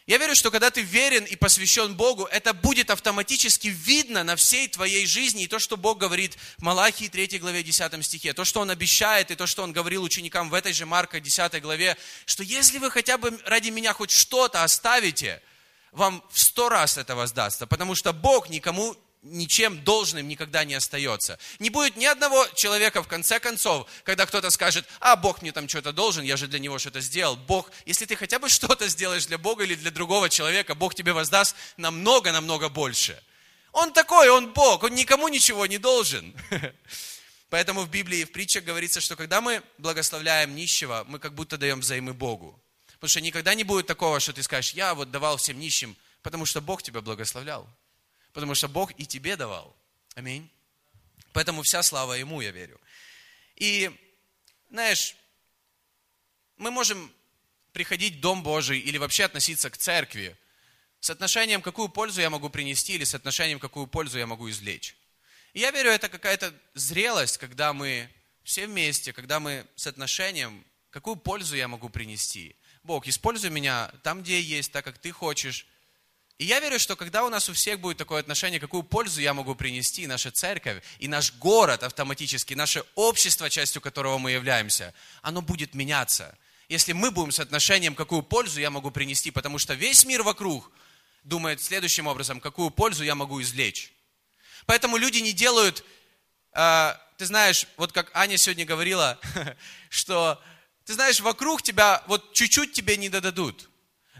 Я 0.08 0.18
верю, 0.18 0.36
что 0.36 0.52
когда 0.52 0.70
ты 0.70 0.82
верен 0.82 1.24
и 1.24 1.36
посвящен 1.36 1.96
Богу, 1.96 2.26
это 2.26 2.54
будет 2.54 2.92
автоматически 2.92 3.70
видно 3.70 4.24
на 4.24 4.36
всей 4.36 4.68
твоей 4.68 5.08
жизни. 5.08 5.44
И 5.44 5.48
то, 5.48 5.58
что 5.58 5.78
Бог 5.78 5.98
говорит 5.98 6.38
в 6.58 6.62
Малахии 6.62 7.08
3 7.08 7.40
главе 7.40 7.64
10 7.64 8.06
стихе, 8.06 8.34
то, 8.34 8.46
что 8.46 8.62
Он 8.62 8.70
обещает, 8.70 9.32
и 9.32 9.36
то, 9.36 9.48
что 9.48 9.64
Он 9.64 9.74
говорил 9.74 10.04
ученикам 10.04 10.52
в 10.52 10.54
этой 10.54 10.74
же 10.74 10.86
Марка 10.86 11.20
10 11.20 11.60
главе, 11.62 11.98
что 12.28 12.44
если 12.44 12.78
вы 12.78 12.92
хотя 12.92 13.18
бы 13.18 13.38
ради 13.46 13.72
меня 13.72 13.94
хоть 13.94 14.12
что-то 14.12 14.64
оставите– 14.64 15.42
вам 15.96 16.24
в 16.30 16.40
сто 16.40 16.70
раз 16.70 16.98
это 16.98 17.16
воздастся, 17.16 17.68
потому 17.68 17.96
что 17.96 18.14
Бог 18.14 18.50
никому 18.50 18.96
ничем 19.26 19.84
должным 19.84 20.28
никогда 20.28 20.64
не 20.64 20.76
остается. 20.76 21.40
Не 21.60 21.70
будет 21.70 21.96
ни 21.98 22.06
одного 22.06 22.46
человека, 22.54 23.02
в 23.02 23.08
конце 23.08 23.40
концов, 23.40 23.88
когда 24.04 24.26
кто-то 24.26 24.50
скажет, 24.52 24.86
а, 25.00 25.16
Бог 25.16 25.42
мне 25.42 25.52
там 25.52 25.68
что-то 25.68 25.92
должен, 25.92 26.24
я 26.24 26.38
же 26.38 26.48
для 26.48 26.60
него 26.60 26.78
что-то 26.78 27.02
сделал. 27.02 27.36
Бог, 27.36 27.72
если 27.86 28.06
ты 28.06 28.16
хотя 28.16 28.40
бы 28.40 28.50
что-то 28.50 28.88
сделаешь 28.88 29.26
для 29.26 29.38
Бога 29.38 29.64
или 29.64 29.76
для 29.76 29.90
другого 29.90 30.30
человека, 30.30 30.76
Бог 30.76 30.94
тебе 30.94 31.14
воздаст 31.14 31.56
намного-намного 31.78 32.70
больше. 32.70 33.22
Он 33.72 33.92
такой, 33.92 34.30
он 34.30 34.54
Бог, 34.54 34.84
он 34.84 34.94
никому 34.94 35.28
ничего 35.28 35.66
не 35.66 35.78
должен. 35.78 36.36
Поэтому 37.50 37.82
в 37.82 37.90
Библии, 37.90 38.24
в 38.24 38.32
притчах 38.32 38.64
говорится, 38.64 39.02
что 39.02 39.16
когда 39.16 39.42
мы 39.42 39.64
благословляем 39.78 40.56
нищего, 40.56 41.04
мы 41.08 41.20
как 41.20 41.34
будто 41.34 41.58
даем 41.58 41.80
взаймы 41.80 42.14
Богу. 42.14 42.60
Потому 42.96 43.10
что 43.10 43.22
никогда 43.22 43.54
не 43.54 43.64
будет 43.64 43.88
такого, 43.88 44.20
что 44.20 44.34
ты 44.34 44.44
скажешь, 44.44 44.74
я 44.74 44.94
вот 44.94 45.12
давал 45.12 45.38
всем 45.38 45.60
нищим, 45.60 45.96
потому 46.22 46.46
что 46.46 46.62
Бог 46.62 46.82
тебя 46.82 47.02
благословлял. 47.02 47.68
Потому 48.34 48.56
что 48.56 48.68
Бог 48.68 48.92
и 48.98 49.06
тебе 49.06 49.36
давал. 49.36 49.76
Аминь. 50.16 50.50
Поэтому 51.34 51.64
вся 51.64 51.84
слава 51.84 52.14
Ему, 52.14 52.42
я 52.42 52.52
верю. 52.52 52.80
И, 53.56 53.92
знаешь, 54.70 55.16
мы 56.58 56.72
можем 56.72 57.12
приходить 57.74 58.16
в 58.16 58.20
Дом 58.22 58.44
Божий 58.44 58.80
или 58.80 58.98
вообще 58.98 59.26
относиться 59.26 59.70
к 59.70 59.78
церкви 59.78 60.36
с 61.02 61.10
отношением, 61.10 61.62
какую 61.62 61.90
пользу 61.90 62.22
я 62.22 62.30
могу 62.30 62.50
принести, 62.50 62.94
или 62.94 63.04
с 63.04 63.14
отношением, 63.14 63.60
какую 63.60 63.86
пользу 63.86 64.18
я 64.18 64.26
могу 64.26 64.50
извлечь. 64.50 64.96
И 65.54 65.60
я 65.60 65.72
верю, 65.72 65.92
это 65.92 66.10
какая-то 66.10 66.54
зрелость, 66.74 67.38
когда 67.38 67.74
мы 67.74 68.10
все 68.44 68.66
вместе, 68.68 69.14
когда 69.14 69.40
мы 69.40 69.66
с 69.76 69.88
отношением, 69.88 70.66
какую 70.90 71.16
пользу 71.16 71.56
я 71.56 71.68
могу 71.68 71.90
принести. 71.90 72.56
Бог, 72.86 73.08
используй 73.08 73.50
меня 73.50 73.92
там, 74.04 74.22
где 74.22 74.40
я 74.40 74.58
есть, 74.58 74.72
так, 74.72 74.86
как 74.86 75.00
ты 75.00 75.12
хочешь. 75.12 75.66
И 76.38 76.46
я 76.46 76.60
верю, 76.60 76.78
что 76.78 76.96
когда 76.96 77.24
у 77.26 77.30
нас 77.30 77.50
у 77.50 77.54
всех 77.54 77.80
будет 77.80 77.98
такое 77.98 78.20
отношение, 78.20 78.60
какую 78.60 78.84
пользу 78.84 79.22
я 79.22 79.34
могу 79.34 79.56
принести, 79.56 80.06
наша 80.06 80.30
церковь 80.30 80.84
и 81.00 81.08
наш 81.08 81.34
город 81.34 81.82
автоматически, 81.82 82.54
наше 82.54 82.84
общество, 82.94 83.50
частью 83.50 83.82
которого 83.82 84.20
мы 84.20 84.32
являемся, 84.32 84.94
оно 85.24 85.42
будет 85.42 85.74
меняться. 85.74 86.38
Если 86.70 86.94
мы 86.94 87.10
будем 87.10 87.32
с 87.32 87.40
отношением, 87.40 87.96
какую 87.96 88.22
пользу 88.22 88.62
я 88.62 88.70
могу 88.70 88.92
принести, 88.92 89.32
потому 89.32 89.58
что 89.58 89.74
весь 89.74 90.06
мир 90.06 90.22
вокруг 90.22 90.72
думает 91.24 91.64
следующим 91.64 92.06
образом, 92.06 92.40
какую 92.40 92.70
пользу 92.70 93.04
я 93.04 93.16
могу 93.16 93.42
извлечь. 93.42 93.92
Поэтому 94.68 94.98
люди 94.98 95.18
не 95.18 95.34
делают, 95.34 95.84
э, 96.54 96.94
ты 97.18 97.26
знаешь, 97.26 97.66
вот 97.78 97.94
как 97.94 98.16
Аня 98.16 98.38
сегодня 98.38 98.64
говорила, 98.64 99.20
что, 99.90 100.40
ты 100.86 100.94
знаешь, 100.94 101.20
вокруг 101.20 101.62
тебя, 101.62 102.04
вот 102.08 102.34
чуть-чуть 102.34 102.74
тебе 102.74 102.96
не 102.98 103.10
додадут. 103.10 103.70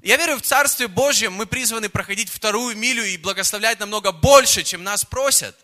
Я 0.02 0.18
верю, 0.18 0.38
в 0.38 0.42
Царстве 0.42 0.88
Божьем 0.88 1.34
мы 1.34 1.46
призваны 1.46 1.90
проходить 1.90 2.30
вторую 2.30 2.76
милю 2.76 3.04
и 3.06 3.18
благословлять 3.18 3.80
намного 3.80 4.12
больше, 4.12 4.64
чем 4.64 4.84
нас 4.84 5.06
просят. 5.06 5.56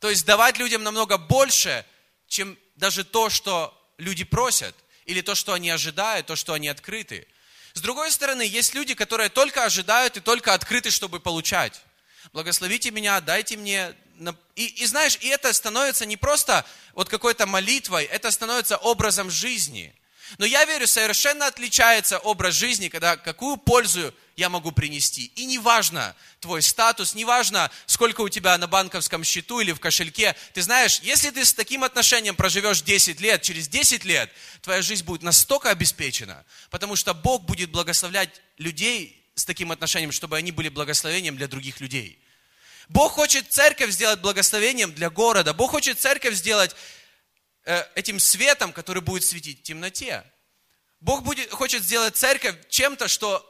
То 0.00 0.10
есть 0.10 0.24
давать 0.24 0.58
людям 0.58 0.82
намного 0.82 1.18
больше, 1.18 1.84
чем 2.28 2.58
даже 2.76 3.04
то, 3.04 3.30
что 3.30 3.74
люди 3.98 4.24
просят, 4.24 4.74
или 5.06 5.20
то, 5.20 5.34
что 5.34 5.52
они 5.52 5.70
ожидают, 5.70 6.26
то, 6.26 6.36
что 6.36 6.52
они 6.52 6.68
открыты. 6.68 7.26
С 7.72 7.80
другой 7.80 8.10
стороны, 8.10 8.42
есть 8.42 8.74
люди, 8.74 8.94
которые 8.94 9.28
только 9.28 9.64
ожидают 9.64 10.16
и 10.16 10.20
только 10.20 10.54
открыты, 10.54 10.90
чтобы 10.90 11.20
получать. 11.20 11.82
Благословите 12.32 12.90
меня, 12.90 13.20
дайте 13.20 13.56
мне 13.56 13.94
и, 14.54 14.66
и 14.66 14.86
знаешь, 14.86 15.18
и 15.20 15.28
это 15.28 15.52
становится 15.52 16.06
не 16.06 16.16
просто 16.16 16.64
вот 16.94 17.08
какой-то 17.08 17.46
молитвой, 17.46 18.04
это 18.04 18.30
становится 18.30 18.76
образом 18.76 19.30
жизни. 19.30 19.94
Но 20.38 20.46
я 20.46 20.64
верю, 20.64 20.86
совершенно 20.86 21.46
отличается 21.46 22.18
образ 22.18 22.54
жизни, 22.54 22.88
когда 22.88 23.16
какую 23.16 23.56
пользу 23.56 24.12
я 24.36 24.48
могу 24.48 24.72
принести. 24.72 25.26
И 25.36 25.44
неважно 25.44 26.14
твой 26.40 26.62
статус, 26.62 27.14
неважно, 27.14 27.70
сколько 27.86 28.20
у 28.22 28.28
тебя 28.28 28.58
на 28.58 28.66
банковском 28.66 29.22
счету 29.22 29.60
или 29.60 29.72
в 29.72 29.80
кошельке. 29.80 30.34
Ты 30.52 30.62
знаешь, 30.62 31.00
если 31.02 31.30
ты 31.30 31.44
с 31.44 31.54
таким 31.54 31.84
отношением 31.84 32.34
проживешь 32.34 32.82
10 32.82 33.20
лет, 33.20 33.42
через 33.42 33.68
10 33.68 34.04
лет 34.04 34.30
твоя 34.62 34.82
жизнь 34.82 35.04
будет 35.04 35.22
настолько 35.22 35.70
обеспечена, 35.70 36.44
потому 36.70 36.96
что 36.96 37.14
Бог 37.14 37.42
будет 37.42 37.70
благословлять 37.70 38.30
людей 38.58 39.22
с 39.34 39.44
таким 39.44 39.72
отношением, 39.72 40.12
чтобы 40.12 40.36
они 40.36 40.52
были 40.52 40.68
благословением 40.68 41.36
для 41.36 41.48
других 41.48 41.80
людей. 41.80 42.18
Бог 42.88 43.12
хочет 43.12 43.46
церковь 43.50 43.90
сделать 43.90 44.20
благословением 44.20 44.92
для 44.92 45.10
города. 45.10 45.54
Бог 45.54 45.70
хочет 45.70 45.98
церковь 45.98 46.34
сделать 46.34 46.76
этим 47.64 48.20
светом, 48.20 48.72
который 48.72 49.02
будет 49.02 49.24
светить 49.24 49.60
в 49.60 49.62
темноте. 49.62 50.24
Бог 51.00 51.22
будет, 51.22 51.50
хочет 51.50 51.82
сделать 51.82 52.16
церковь 52.16 52.56
чем-то, 52.68 53.08
что, 53.08 53.44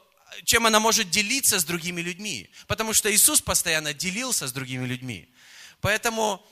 чем 0.44 0.66
она 0.66 0.80
может 0.80 1.10
делиться 1.10 1.58
с 1.58 1.64
другими 1.64 2.00
людьми. 2.00 2.50
Потому 2.66 2.94
что 2.94 3.12
Иисус 3.12 3.40
постоянно 3.40 3.94
делился 3.94 4.46
с 4.46 4.52
другими 4.52 4.86
людьми. 4.86 5.32
Поэтому, 5.80 6.44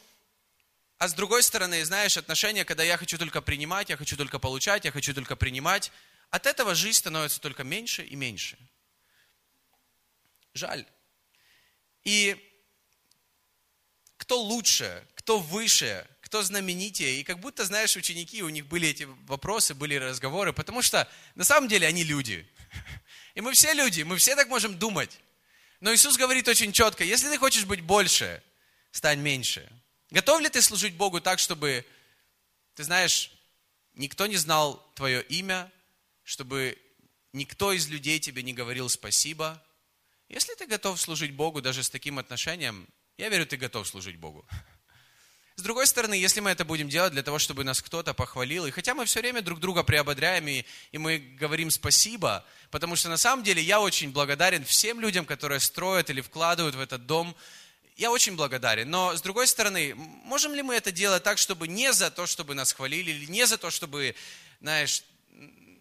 а 0.98 1.08
с 1.08 1.14
другой 1.14 1.42
стороны, 1.42 1.84
знаешь, 1.84 2.16
отношения, 2.16 2.64
когда 2.64 2.82
я 2.82 2.96
хочу 2.96 3.18
только 3.18 3.40
принимать, 3.40 3.90
я 3.90 3.96
хочу 3.96 4.16
только 4.16 4.38
получать, 4.38 4.84
я 4.84 4.92
хочу 4.92 5.14
только 5.14 5.36
принимать, 5.36 5.90
от 6.30 6.46
этого 6.46 6.74
жизнь 6.74 6.98
становится 6.98 7.40
только 7.40 7.64
меньше 7.64 8.04
и 8.04 8.16
меньше. 8.16 8.58
Жаль. 10.54 10.86
И 12.04 12.36
кто 14.16 14.40
лучше, 14.40 15.06
кто 15.14 15.38
выше, 15.38 16.06
кто 16.32 16.42
знаменитее. 16.42 17.20
И 17.20 17.24
как 17.24 17.40
будто, 17.40 17.66
знаешь, 17.66 17.94
ученики, 17.94 18.42
у 18.42 18.48
них 18.48 18.66
были 18.66 18.88
эти 18.88 19.02
вопросы, 19.26 19.74
были 19.74 19.96
разговоры, 19.96 20.54
потому 20.54 20.80
что 20.80 21.06
на 21.34 21.44
самом 21.44 21.68
деле 21.68 21.86
они 21.86 22.04
люди. 22.04 22.48
И 23.34 23.42
мы 23.42 23.52
все 23.52 23.74
люди, 23.74 24.00
мы 24.00 24.16
все 24.16 24.34
так 24.34 24.48
можем 24.48 24.78
думать. 24.78 25.20
Но 25.80 25.92
Иисус 25.92 26.16
говорит 26.16 26.48
очень 26.48 26.72
четко, 26.72 27.04
если 27.04 27.28
ты 27.28 27.36
хочешь 27.36 27.66
быть 27.66 27.82
больше, 27.82 28.42
стань 28.92 29.20
меньше. 29.20 29.70
Готов 30.08 30.40
ли 30.40 30.48
ты 30.48 30.62
служить 30.62 30.94
Богу 30.94 31.20
так, 31.20 31.38
чтобы, 31.38 31.84
ты 32.76 32.84
знаешь, 32.84 33.30
никто 33.92 34.26
не 34.26 34.36
знал 34.36 34.90
твое 34.94 35.22
имя, 35.24 35.70
чтобы 36.24 36.78
никто 37.34 37.74
из 37.74 37.88
людей 37.88 38.18
тебе 38.20 38.42
не 38.42 38.54
говорил 38.54 38.88
спасибо? 38.88 39.62
Если 40.30 40.54
ты 40.54 40.64
готов 40.64 40.98
служить 40.98 41.34
Богу 41.34 41.60
даже 41.60 41.82
с 41.82 41.90
таким 41.90 42.18
отношением, 42.18 42.88
я 43.18 43.28
верю, 43.28 43.46
ты 43.46 43.58
готов 43.58 43.86
служить 43.86 44.16
Богу. 44.16 44.46
С 45.56 45.62
другой 45.62 45.86
стороны, 45.86 46.14
если 46.14 46.40
мы 46.40 46.50
это 46.50 46.64
будем 46.64 46.88
делать 46.88 47.12
для 47.12 47.22
того, 47.22 47.38
чтобы 47.38 47.62
нас 47.62 47.82
кто-то 47.82 48.14
похвалил, 48.14 48.64
и 48.64 48.70
хотя 48.70 48.94
мы 48.94 49.04
все 49.04 49.20
время 49.20 49.42
друг 49.42 49.60
друга 49.60 49.82
приободряем, 49.82 50.48
и, 50.48 50.64
и 50.92 50.98
мы 50.98 51.18
говорим 51.18 51.70
спасибо, 51.70 52.44
потому 52.70 52.96
что 52.96 53.10
на 53.10 53.18
самом 53.18 53.44
деле 53.44 53.60
я 53.60 53.78
очень 53.78 54.12
благодарен 54.12 54.64
всем 54.64 54.98
людям, 54.98 55.26
которые 55.26 55.60
строят 55.60 56.08
или 56.08 56.22
вкладывают 56.22 56.74
в 56.74 56.80
этот 56.80 57.06
дом, 57.06 57.36
я 57.96 58.10
очень 58.10 58.34
благодарен. 58.34 58.88
Но, 58.88 59.14
с 59.14 59.20
другой 59.20 59.46
стороны, 59.46 59.94
можем 59.94 60.54
ли 60.54 60.62
мы 60.62 60.74
это 60.74 60.90
делать 60.90 61.22
так, 61.22 61.36
чтобы 61.36 61.68
не 61.68 61.92
за 61.92 62.10
то, 62.10 62.26
чтобы 62.26 62.54
нас 62.54 62.72
хвалили, 62.72 63.10
или 63.10 63.26
не 63.26 63.46
за 63.46 63.58
то, 63.58 63.70
чтобы, 63.70 64.14
знаешь, 64.62 65.04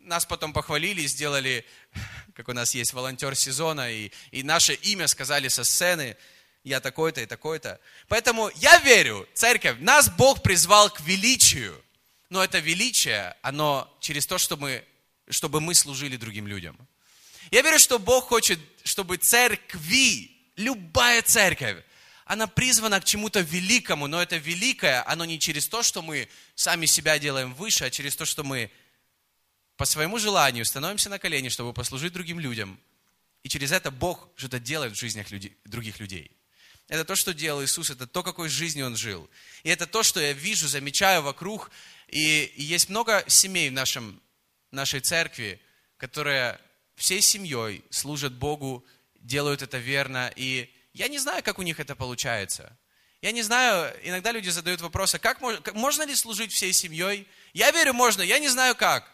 нас 0.03 0.25
потом 0.25 0.51
похвалили 0.51 1.03
и 1.03 1.07
сделали, 1.07 1.65
как 2.35 2.49
у 2.49 2.53
нас 2.53 2.75
есть 2.75 2.91
волонтер 2.91 3.37
сезона, 3.37 3.89
и, 3.89 4.11
и 4.31 4.43
наше 4.43 4.73
имя 4.73 5.07
сказали 5.07 5.47
со 5.47 5.63
сцены– 5.63 6.17
я 6.63 6.79
такой-то 6.79 7.21
и 7.21 7.25
такой-то. 7.25 7.79
Поэтому 8.07 8.49
я 8.55 8.77
верю, 8.79 9.27
церковь, 9.33 9.77
нас 9.79 10.09
Бог 10.09 10.41
призвал 10.41 10.89
к 10.89 11.01
величию. 11.01 11.81
Но 12.29 12.43
это 12.43 12.59
величие, 12.59 13.35
оно 13.41 13.91
через 13.99 14.25
то, 14.25 14.37
что 14.37 14.57
мы, 14.57 14.85
чтобы 15.29 15.59
мы 15.59 15.75
служили 15.75 16.15
другим 16.17 16.47
людям. 16.47 16.77
Я 17.49 17.61
верю, 17.61 17.79
что 17.79 17.99
Бог 17.99 18.29
хочет, 18.29 18.59
чтобы 18.83 19.17
церкви, 19.17 20.31
любая 20.55 21.21
церковь, 21.21 21.83
она 22.25 22.47
призвана 22.47 23.01
к 23.01 23.03
чему-то 23.03 23.41
великому, 23.41 24.07
но 24.07 24.21
это 24.21 24.37
великое, 24.37 25.03
оно 25.05 25.25
не 25.25 25.37
через 25.37 25.67
то, 25.67 25.83
что 25.83 26.01
мы 26.01 26.29
сами 26.55 26.85
себя 26.85 27.19
делаем 27.19 27.53
выше, 27.53 27.83
а 27.83 27.89
через 27.89 28.15
то, 28.15 28.23
что 28.23 28.45
мы 28.45 28.71
по 29.75 29.83
своему 29.83 30.17
желанию 30.17 30.63
становимся 30.63 31.09
на 31.09 31.19
колени, 31.19 31.49
чтобы 31.49 31.73
послужить 31.73 32.13
другим 32.13 32.39
людям. 32.39 32.79
И 33.43 33.49
через 33.49 33.73
это 33.73 33.91
Бог 33.91 34.29
что-то 34.37 34.59
делает 34.59 34.93
в 34.93 34.99
жизнях 34.99 35.29
людей, 35.31 35.57
других 35.65 35.99
людей. 35.99 36.31
Это 36.91 37.05
то, 37.05 37.15
что 37.15 37.33
делал 37.33 37.63
Иисус, 37.63 37.89
это 37.89 38.05
то, 38.05 38.21
какой 38.21 38.49
жизнью 38.49 38.85
Он 38.85 38.97
жил. 38.97 39.29
И 39.63 39.69
это 39.69 39.87
то, 39.87 40.03
что 40.03 40.19
я 40.19 40.33
вижу, 40.33 40.67
замечаю 40.67 41.21
вокруг. 41.21 41.71
И, 42.09 42.43
и 42.43 42.63
есть 42.63 42.89
много 42.89 43.23
семей 43.27 43.69
в 43.69 43.71
нашем, 43.71 44.21
нашей 44.71 44.99
церкви, 44.99 45.61
которые 45.95 46.59
всей 46.97 47.21
семьей 47.21 47.81
служат 47.91 48.33
Богу, 48.33 48.85
делают 49.15 49.61
это 49.61 49.77
верно. 49.77 50.33
И 50.35 50.69
я 50.91 51.07
не 51.07 51.17
знаю, 51.17 51.41
как 51.43 51.59
у 51.59 51.61
них 51.61 51.79
это 51.79 51.95
получается. 51.95 52.77
Я 53.21 53.31
не 53.31 53.41
знаю, 53.41 53.97
иногда 54.03 54.33
люди 54.33 54.49
задают 54.49 54.81
вопрос, 54.81 55.15
а 55.15 55.19
как, 55.19 55.39
как 55.63 55.75
можно 55.75 56.03
ли 56.03 56.13
служить 56.13 56.51
всей 56.51 56.73
семьей? 56.73 57.25
Я 57.53 57.71
верю, 57.71 57.93
можно, 57.93 58.21
я 58.21 58.37
не 58.37 58.49
знаю 58.49 58.75
как. 58.75 59.09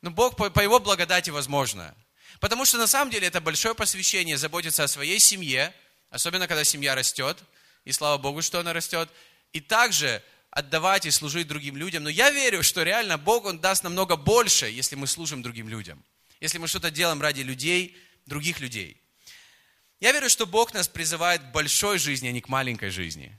Но 0.00 0.12
Бог 0.12 0.36
по, 0.36 0.48
по 0.48 0.60
Его 0.60 0.78
благодати 0.78 1.30
возможно. 1.30 1.92
Потому 2.38 2.64
что 2.64 2.78
на 2.78 2.86
самом 2.86 3.10
деле 3.10 3.26
это 3.26 3.40
большое 3.40 3.74
посвящение 3.74 4.38
заботиться 4.38 4.84
о 4.84 4.88
своей 4.88 5.18
семье– 5.18 5.74
особенно 6.16 6.48
когда 6.48 6.64
семья 6.64 6.94
растет, 6.94 7.38
и 7.84 7.92
слава 7.92 8.16
Богу, 8.16 8.40
что 8.40 8.58
она 8.58 8.72
растет, 8.72 9.10
и 9.52 9.60
также 9.60 10.22
отдавать 10.50 11.04
и 11.04 11.10
служить 11.10 11.46
другим 11.46 11.76
людям. 11.76 12.04
Но 12.04 12.08
я 12.08 12.30
верю, 12.30 12.62
что 12.62 12.82
реально 12.82 13.18
Бог, 13.18 13.44
Он 13.44 13.60
даст 13.60 13.84
намного 13.84 14.16
больше, 14.16 14.66
если 14.66 14.96
мы 14.96 15.06
служим 15.06 15.42
другим 15.42 15.68
людям. 15.68 16.02
Если 16.40 16.56
мы 16.56 16.68
что-то 16.68 16.90
делаем 16.90 17.20
ради 17.20 17.42
людей, 17.42 17.94
других 18.24 18.60
людей. 18.60 18.98
Я 20.00 20.12
верю, 20.12 20.30
что 20.30 20.46
Бог 20.46 20.72
нас 20.72 20.88
призывает 20.88 21.42
к 21.42 21.52
большой 21.52 21.98
жизни, 21.98 22.28
а 22.28 22.32
не 22.32 22.40
к 22.40 22.48
маленькой 22.48 22.88
жизни. 22.88 23.38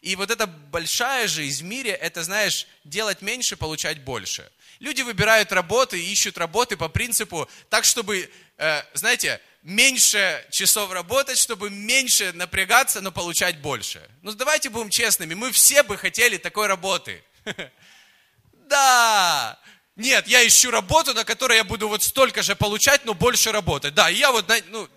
И 0.00 0.16
вот 0.16 0.30
эта 0.30 0.46
большая 0.46 1.28
жизнь 1.28 1.64
в 1.64 1.66
мире, 1.66 1.90
это, 1.90 2.22
знаешь, 2.22 2.66
делать 2.84 3.20
меньше, 3.20 3.56
получать 3.56 4.02
больше. 4.04 4.50
Люди 4.78 5.02
выбирают 5.02 5.52
работы, 5.52 6.02
ищут 6.02 6.38
работы 6.38 6.78
по 6.78 6.88
принципу 6.88 7.46
так, 7.68 7.84
чтобы, 7.84 8.30
э, 8.56 8.82
знаете, 8.94 9.40
меньше 9.66 10.46
часов 10.50 10.92
работать, 10.92 11.36
чтобы 11.38 11.70
меньше 11.70 12.32
напрягаться, 12.32 13.00
но 13.00 13.10
получать 13.10 13.58
больше. 13.58 14.08
Ну 14.22 14.32
давайте 14.32 14.70
будем 14.70 14.90
честными, 14.90 15.34
мы 15.34 15.50
все 15.50 15.82
бы 15.82 15.98
хотели 15.98 16.38
такой 16.38 16.66
работы. 16.66 17.22
Да! 18.68 19.60
Нет, 19.94 20.26
я 20.26 20.44
ищу 20.44 20.72
работу, 20.72 21.14
на 21.14 21.22
которой 21.22 21.56
я 21.56 21.62
буду 21.62 21.88
вот 21.88 22.02
столько 22.02 22.42
же 22.42 22.56
получать, 22.56 23.04
но 23.04 23.14
больше 23.14 23.52
работать. 23.52 23.94
Да, 23.94 24.10
и 24.10 24.16
я 24.16 24.32
вот, 24.32 24.52
ну, 24.70 24.88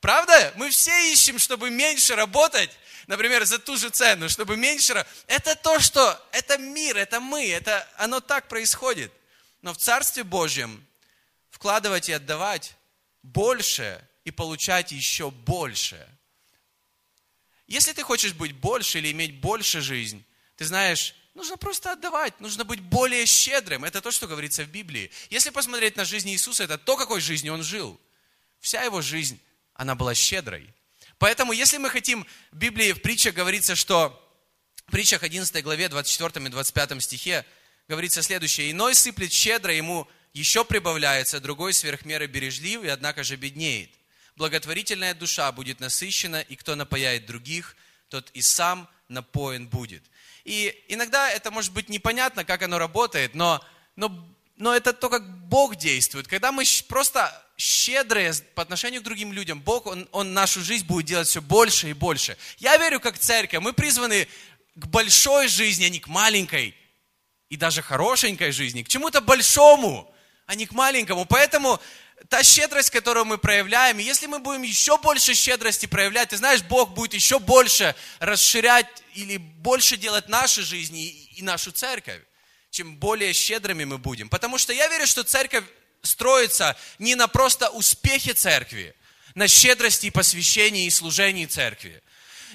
правда? 0.00 0.52
Мы 0.54 0.70
все 0.70 1.10
ищем, 1.10 1.40
чтобы 1.40 1.70
меньше 1.70 2.14
работать, 2.14 2.70
например, 3.08 3.44
за 3.44 3.58
ту 3.58 3.76
же 3.76 3.90
цену, 3.90 4.28
чтобы 4.28 4.56
меньше... 4.56 5.04
Это 5.26 5.56
то, 5.56 5.80
что... 5.80 6.24
Это 6.30 6.56
мир, 6.56 6.96
это 6.96 7.18
мы, 7.18 7.50
это 7.50 7.84
оно 7.96 8.20
так 8.20 8.46
происходит. 8.46 9.12
Но 9.60 9.74
в 9.74 9.76
Царстве 9.76 10.22
Божьем 10.22 10.86
вкладывать 11.50 12.08
и 12.08 12.12
отдавать 12.12 12.76
больше 13.24 14.00
и 14.26 14.32
получать 14.32 14.90
еще 14.90 15.30
больше. 15.30 16.04
Если 17.68 17.92
ты 17.92 18.02
хочешь 18.02 18.34
быть 18.34 18.52
больше 18.52 18.98
или 18.98 19.12
иметь 19.12 19.40
больше 19.40 19.80
жизнь, 19.80 20.24
ты 20.56 20.64
знаешь, 20.64 21.14
нужно 21.34 21.56
просто 21.56 21.92
отдавать, 21.92 22.40
нужно 22.40 22.64
быть 22.64 22.80
более 22.80 23.24
щедрым. 23.24 23.84
Это 23.84 24.00
то, 24.00 24.10
что 24.10 24.26
говорится 24.26 24.64
в 24.64 24.68
Библии. 24.68 25.12
Если 25.30 25.50
посмотреть 25.50 25.96
на 25.96 26.04
жизнь 26.04 26.28
Иисуса, 26.30 26.64
это 26.64 26.76
то, 26.76 26.96
какой 26.96 27.20
жизнью 27.20 27.54
Он 27.54 27.62
жил. 27.62 28.00
Вся 28.58 28.82
Его 28.82 29.00
жизнь, 29.00 29.40
она 29.74 29.94
была 29.94 30.12
щедрой. 30.12 30.74
Поэтому, 31.18 31.52
если 31.52 31.78
мы 31.78 31.88
хотим, 31.88 32.26
в 32.50 32.56
Библии, 32.56 32.92
в 32.92 33.02
притчах 33.02 33.32
говорится, 33.32 33.76
что 33.76 34.20
в 34.86 34.90
притчах 34.90 35.22
11 35.22 35.62
главе, 35.62 35.88
24 35.88 36.46
и 36.46 36.48
25 36.48 37.00
стихе 37.00 37.46
говорится 37.86 38.22
следующее. 38.22 38.72
«Иной 38.72 38.96
сыплет 38.96 39.30
щедро, 39.32 39.72
ему 39.72 40.08
еще 40.32 40.64
прибавляется, 40.64 41.38
другой 41.38 41.72
сверх 41.72 42.04
меры 42.04 42.26
бережлив, 42.26 42.82
и 42.82 42.88
однако 42.88 43.22
же 43.22 43.36
беднеет. 43.36 43.95
Благотворительная 44.36 45.14
душа 45.14 45.50
будет 45.52 45.80
насыщена, 45.80 46.40
и 46.40 46.56
кто 46.56 46.74
напояет 46.74 47.26
других, 47.26 47.76
тот 48.08 48.30
и 48.34 48.42
сам 48.42 48.88
напоен 49.08 49.66
будет». 49.66 50.02
И 50.44 50.84
иногда 50.86 51.28
это 51.28 51.50
может 51.50 51.72
быть 51.72 51.88
непонятно, 51.88 52.44
как 52.44 52.62
оно 52.62 52.78
работает, 52.78 53.34
но, 53.34 53.64
но, 53.96 54.12
но 54.56 54.76
это 54.76 54.92
то, 54.92 55.08
как 55.08 55.28
Бог 55.48 55.74
действует. 55.74 56.28
Когда 56.28 56.52
мы 56.52 56.62
просто 56.86 57.44
щедрые 57.56 58.32
по 58.54 58.62
отношению 58.62 59.00
к 59.00 59.04
другим 59.04 59.32
людям, 59.32 59.60
Бог, 59.60 59.86
Он, 59.86 60.08
Он 60.12 60.34
нашу 60.34 60.62
жизнь 60.62 60.86
будет 60.86 61.06
делать 61.06 61.26
все 61.26 61.42
больше 61.42 61.90
и 61.90 61.94
больше. 61.94 62.36
Я 62.58 62.76
верю, 62.76 63.00
как 63.00 63.18
церковь, 63.18 63.60
мы 63.60 63.72
призваны 63.72 64.28
к 64.76 64.86
большой 64.86 65.48
жизни, 65.48 65.86
а 65.86 65.88
не 65.88 65.98
к 65.98 66.06
маленькой. 66.06 66.76
И 67.48 67.56
даже 67.56 67.82
хорошенькой 67.82 68.52
жизни, 68.52 68.84
к 68.84 68.88
чему-то 68.88 69.20
большому, 69.20 70.14
а 70.46 70.54
не 70.54 70.66
к 70.66 70.72
маленькому. 70.72 71.26
Поэтому 71.26 71.80
та 72.28 72.42
щедрость, 72.42 72.90
которую 72.90 73.26
мы 73.26 73.38
проявляем, 73.38 73.98
если 73.98 74.26
мы 74.26 74.38
будем 74.38 74.62
еще 74.62 74.98
больше 74.98 75.34
щедрости 75.34 75.86
проявлять, 75.86 76.30
ты 76.30 76.36
знаешь, 76.36 76.62
Бог 76.62 76.90
будет 76.90 77.14
еще 77.14 77.38
больше 77.38 77.94
расширять 78.18 78.86
или 79.14 79.36
больше 79.36 79.96
делать 79.96 80.28
наши 80.28 80.62
жизни 80.62 81.06
и 81.06 81.42
нашу 81.42 81.72
церковь, 81.72 82.20
чем 82.70 82.96
более 82.96 83.32
щедрыми 83.32 83.84
мы 83.84 83.98
будем. 83.98 84.28
Потому 84.28 84.58
что 84.58 84.72
я 84.72 84.88
верю, 84.88 85.06
что 85.06 85.24
церковь 85.24 85.64
строится 86.02 86.76
не 86.98 87.14
на 87.14 87.28
просто 87.28 87.68
успехе 87.70 88.32
церкви, 88.32 88.94
на 89.34 89.46
щедрости 89.46 90.06
и 90.06 90.10
посвящении 90.10 90.86
и 90.86 90.90
служении 90.90 91.46
церкви. 91.46 92.02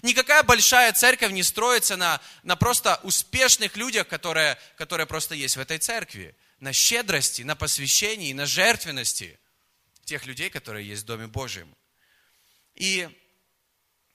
Никакая 0.02 0.42
большая 0.42 0.92
церковь 0.94 1.32
не 1.32 1.44
строится 1.44 1.96
на, 1.96 2.20
на 2.44 2.56
просто 2.56 3.00
успешных 3.04 3.78
людях, 3.78 4.08
которые, 4.08 4.58
которые 4.78 5.06
просто 5.06 5.36
есть 5.36 5.58
в 5.58 5.60
этой 5.60 5.78
церкви. 5.78 6.36
На 6.60 6.74
щедрости, 6.74 7.44
на 7.44 7.56
посвящении, 7.56 8.34
на 8.34 8.46
жертвенности 8.46 9.38
тех 10.06 10.26
людей, 10.26 10.50
которые 10.50 10.88
есть 10.88 11.04
в 11.04 11.06
Доме 11.06 11.28
Божьем. 11.28 11.76
И 12.76 13.10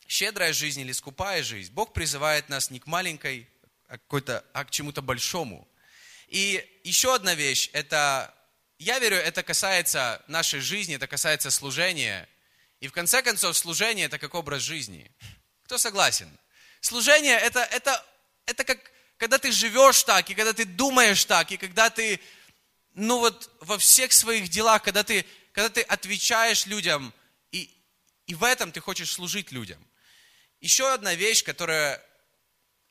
щедрая 0.07 0.53
жизнь 0.53 0.81
или 0.81 0.93
скупая 0.93 1.43
жизнь, 1.43 1.73
Бог 1.73 1.93
призывает 1.93 2.49
нас 2.49 2.71
не 2.71 2.81
к 2.81 2.87
маленькой, 2.87 3.49
а, 3.89 3.99
какой-то, 3.99 4.45
а 4.53 4.65
к 4.65 4.71
чему-то 4.71 5.03
большому. 5.03 5.69
И 6.29 6.81
еще 6.85 7.15
одна 7.15 7.35
вещь, 7.35 7.71
это, 7.73 8.35
я 8.79 8.99
верю, 8.99 9.17
это 9.17 9.43
касается 9.43 10.23
нашей 10.27 10.61
жизни, 10.61 10.97
это 10.97 11.07
касается 11.07 11.51
служения. 11.51 12.29
И 12.81 12.89
в 12.89 12.93
конце 12.93 13.23
концов, 13.23 13.57
служение 13.57 14.07
это 14.07 14.19
как 14.19 14.35
образ 14.35 14.63
жизни. 14.63 15.11
Кто 15.65 15.79
согласен? 15.79 16.31
Служение 16.81 17.37
это, 17.37 17.61
это, 17.61 18.05
это 18.47 18.65
как, 18.65 18.79
когда 19.17 19.39
ты 19.39 19.51
живешь 19.51 20.03
так, 20.03 20.29
и 20.31 20.35
когда 20.35 20.53
ты 20.53 20.65
думаешь 20.65 21.25
так, 21.25 21.51
и 21.53 21.57
когда 21.57 21.91
ты, 21.91 22.21
ну 22.95 23.19
вот, 23.19 23.51
во 23.61 23.79
всех 23.79 24.13
своих 24.13 24.49
делах, 24.49 24.83
когда 24.83 25.03
ты 25.03 25.25
когда 25.57 25.71
ты 25.71 25.81
отвечаешь 25.81 26.67
людям, 26.67 27.15
и, 27.51 27.71
и 28.27 28.35
в 28.35 28.45
этом 28.45 28.73
ты 28.73 28.81
хочешь 28.81 29.11
служить 29.11 29.53
людям. 29.53 29.83
Еще 30.61 30.93
одна 30.93 31.15
вещь, 31.15 31.43
которая, 31.43 32.05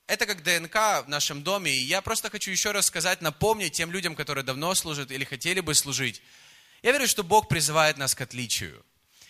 это 0.08 0.25
как 0.25 0.41
ДНК 0.41 1.06
в 1.06 1.06
нашем 1.08 1.43
доме, 1.43 1.71
и 1.71 1.84
я 1.84 2.01
просто 2.01 2.32
хочу 2.32 2.49
еще 2.49 2.71
раз 2.71 2.88
сказать, 2.88 3.21
напомнить 3.21 3.73
тем 3.73 3.91
людям, 3.91 4.15
которые 4.15 4.43
давно 4.43 4.73
служат 4.73 5.12
или 5.12 5.23
хотели 5.25 5.60
бы 5.60 5.75
служить. 5.75 6.23
Я 6.82 6.91
верю, 6.91 7.08
что 7.08 7.23
Бог 7.23 7.49
призывает 7.49 7.97
нас 7.97 8.15
к 8.15 8.21
отличию. 8.21 8.84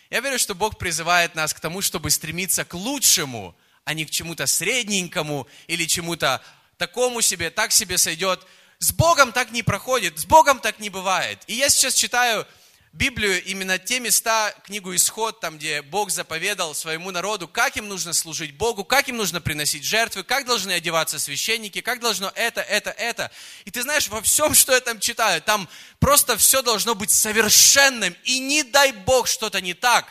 Я 0.10 0.22
верю, 0.22 0.40
что 0.40 0.56
Бог 0.56 0.78
призывает 0.78 1.36
нас 1.36 1.54
к 1.54 1.60
тому, 1.60 1.82
чтобы 1.82 2.12
стремиться 2.12 2.64
к 2.64 2.74
лучшему, 2.74 3.54
а 3.84 3.94
не 3.94 4.06
к 4.06 4.12
чему-то 4.12 4.46
средненькому 4.46 5.46
или 5.68 5.84
чему-то 5.84 6.42
такому 6.78 7.20
себе, 7.20 7.50
так 7.50 7.74
себе 7.74 7.98
сойдет. 7.98 8.48
С 8.80 8.94
Богом 8.94 9.34
так 9.34 9.52
не 9.52 9.62
проходит, 9.62 10.20
с 10.20 10.26
Богом 10.26 10.62
так 10.62 10.80
не 10.80 10.90
бывает. 10.90 11.44
И 11.48 11.56
я 11.56 11.68
сейчас 11.68 11.96
читаю 11.96 12.48
Библию 12.96 13.44
именно 13.44 13.78
те 13.78 14.00
места, 14.00 14.56
книгу 14.64 14.96
Исход, 14.96 15.42
там, 15.42 15.58
где 15.58 15.82
Бог 15.82 16.12
заповедал 16.12 16.74
своему 16.74 17.12
народу, 17.12 17.46
как 17.46 17.76
им 17.76 17.90
нужно 17.90 18.14
служить 18.14 18.56
Богу, 18.56 18.86
как 18.86 19.10
им 19.10 19.18
нужно 19.18 19.42
приносить 19.42 19.84
жертвы, 19.84 20.24
как 20.24 20.46
должны 20.46 20.72
одеваться 20.72 21.20
священники, 21.20 21.82
как 21.82 22.00
должно 22.00 22.32
это, 22.36 22.62
это, 22.62 22.92
это. 22.92 23.32
И 23.66 23.72
ты 23.72 23.82
знаешь, 23.82 24.08
во 24.08 24.22
всем, 24.22 24.54
что 24.54 24.72
я 24.72 24.80
там 24.80 25.02
читаю, 25.02 25.42
там 25.42 25.68
просто 26.00 26.38
все 26.38 26.62
должно 26.62 26.96
быть 26.96 27.12
совершенным. 27.12 28.16
И 28.24 28.40
не 28.40 28.64
дай 28.64 28.94
Бог 28.94 29.28
что-то 29.28 29.60
не 29.60 29.74
так, 29.74 30.08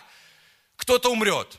кто-то 0.77 1.11
умрет. 1.11 1.59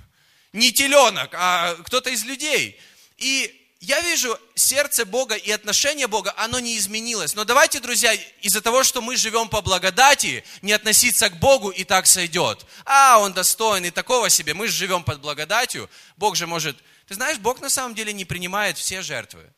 Не 0.52 0.72
теленок, 0.72 1.30
а 1.32 1.74
кто-то 1.84 2.10
из 2.10 2.22
людей. 2.22 2.78
И 3.16 3.65
я 3.80 4.00
вижу 4.00 4.38
сердце 4.54 5.04
Бога 5.04 5.34
и 5.34 5.50
отношение 5.50 6.06
Бога, 6.06 6.32
оно 6.36 6.58
не 6.60 6.78
изменилось. 6.78 7.34
Но 7.34 7.44
давайте, 7.44 7.78
друзья, 7.78 8.14
из-за 8.40 8.62
того, 8.62 8.82
что 8.82 9.02
мы 9.02 9.16
живем 9.16 9.48
по 9.48 9.60
благодати, 9.60 10.44
не 10.62 10.72
относиться 10.72 11.28
к 11.28 11.38
Богу 11.38 11.70
и 11.70 11.84
так 11.84 12.06
сойдет. 12.06 12.64
А, 12.86 13.18
он 13.18 13.34
достоин 13.34 13.84
и 13.84 13.90
такого 13.90 14.30
себе. 14.30 14.54
Мы 14.54 14.68
же 14.68 14.72
живем 14.72 15.04
под 15.04 15.20
благодатью. 15.20 15.90
Бог 16.16 16.36
же 16.36 16.46
может... 16.46 16.78
Ты 17.06 17.14
знаешь, 17.14 17.38
Бог 17.38 17.60
на 17.60 17.68
самом 17.68 17.94
деле 17.94 18.12
не 18.12 18.24
принимает 18.24 18.78
все 18.78 19.02
жертвы. 19.02 19.52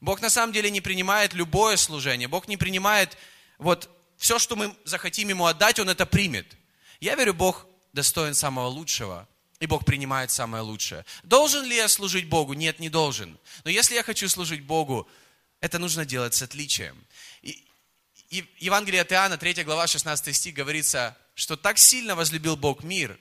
Бог 0.00 0.20
на 0.20 0.30
самом 0.30 0.52
деле 0.52 0.70
не 0.70 0.82
принимает 0.82 1.32
любое 1.32 1.76
служение. 1.76 2.28
Бог 2.28 2.46
не 2.46 2.58
принимает 2.58 3.16
вот 3.58 3.88
все, 4.18 4.38
что 4.38 4.54
мы 4.54 4.76
захотим 4.84 5.30
Ему 5.30 5.46
отдать, 5.46 5.78
Он 5.78 5.88
это 5.88 6.04
примет. 6.04 6.46
Я 7.00 7.14
верю, 7.14 7.32
Бог 7.32 7.66
достоин 7.94 8.34
самого 8.34 8.66
лучшего 8.66 9.26
и 9.60 9.66
Бог 9.66 9.84
принимает 9.84 10.30
самое 10.30 10.62
лучшее. 10.62 11.04
Должен 11.22 11.64
ли 11.64 11.76
я 11.76 11.86
служить 11.88 12.28
Богу? 12.28 12.54
Нет, 12.54 12.80
не 12.80 12.88
должен. 12.88 13.38
Но 13.64 13.70
если 13.70 13.94
я 13.94 14.02
хочу 14.02 14.28
служить 14.28 14.64
Богу, 14.64 15.06
это 15.60 15.78
нужно 15.78 16.06
делать 16.06 16.34
с 16.34 16.40
отличием. 16.40 16.96
И, 17.42 17.62
и 18.30 18.44
Евангелие 18.58 19.02
от 19.02 19.12
Иоанна, 19.12 19.36
3 19.36 19.62
глава, 19.64 19.86
16 19.86 20.34
стих, 20.34 20.54
говорится, 20.54 21.16
что 21.34 21.56
так 21.56 21.76
сильно 21.76 22.16
возлюбил 22.16 22.56
Бог 22.56 22.82
мир, 22.82 23.18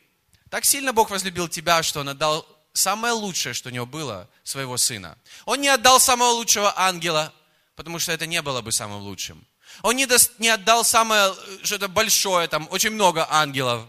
так 0.49 0.63
сильно 0.63 0.93
Бог 0.93 1.09
возлюбил 1.09 1.49
тебя, 1.49 1.83
что 1.83 1.99
Он 1.99 2.09
отдал 2.09 2.47
самое 2.71 3.13
лучшее, 3.13 3.53
что 3.53 3.67
у 3.67 3.71
Него 3.73 3.85
было, 3.85 4.29
своего 4.43 4.77
Сына. 4.77 5.17
Он 5.45 5.59
не 5.59 5.67
отдал 5.67 5.99
самого 5.99 6.31
лучшего 6.31 6.73
ангела, 6.79 7.33
потому 7.75 7.99
что 7.99 8.13
это 8.13 8.25
не 8.25 8.41
было 8.41 8.61
бы 8.61 8.71
самым 8.71 9.01
лучшим. 9.01 9.45
Он 9.81 9.97
не, 9.97 10.05
до, 10.05 10.15
не 10.37 10.47
отдал 10.47 10.85
самое 10.85 11.35
что-то 11.63 11.89
большое, 11.89 12.47
там 12.47 12.67
очень 12.71 12.91
много 12.91 13.27
ангелов, 13.29 13.85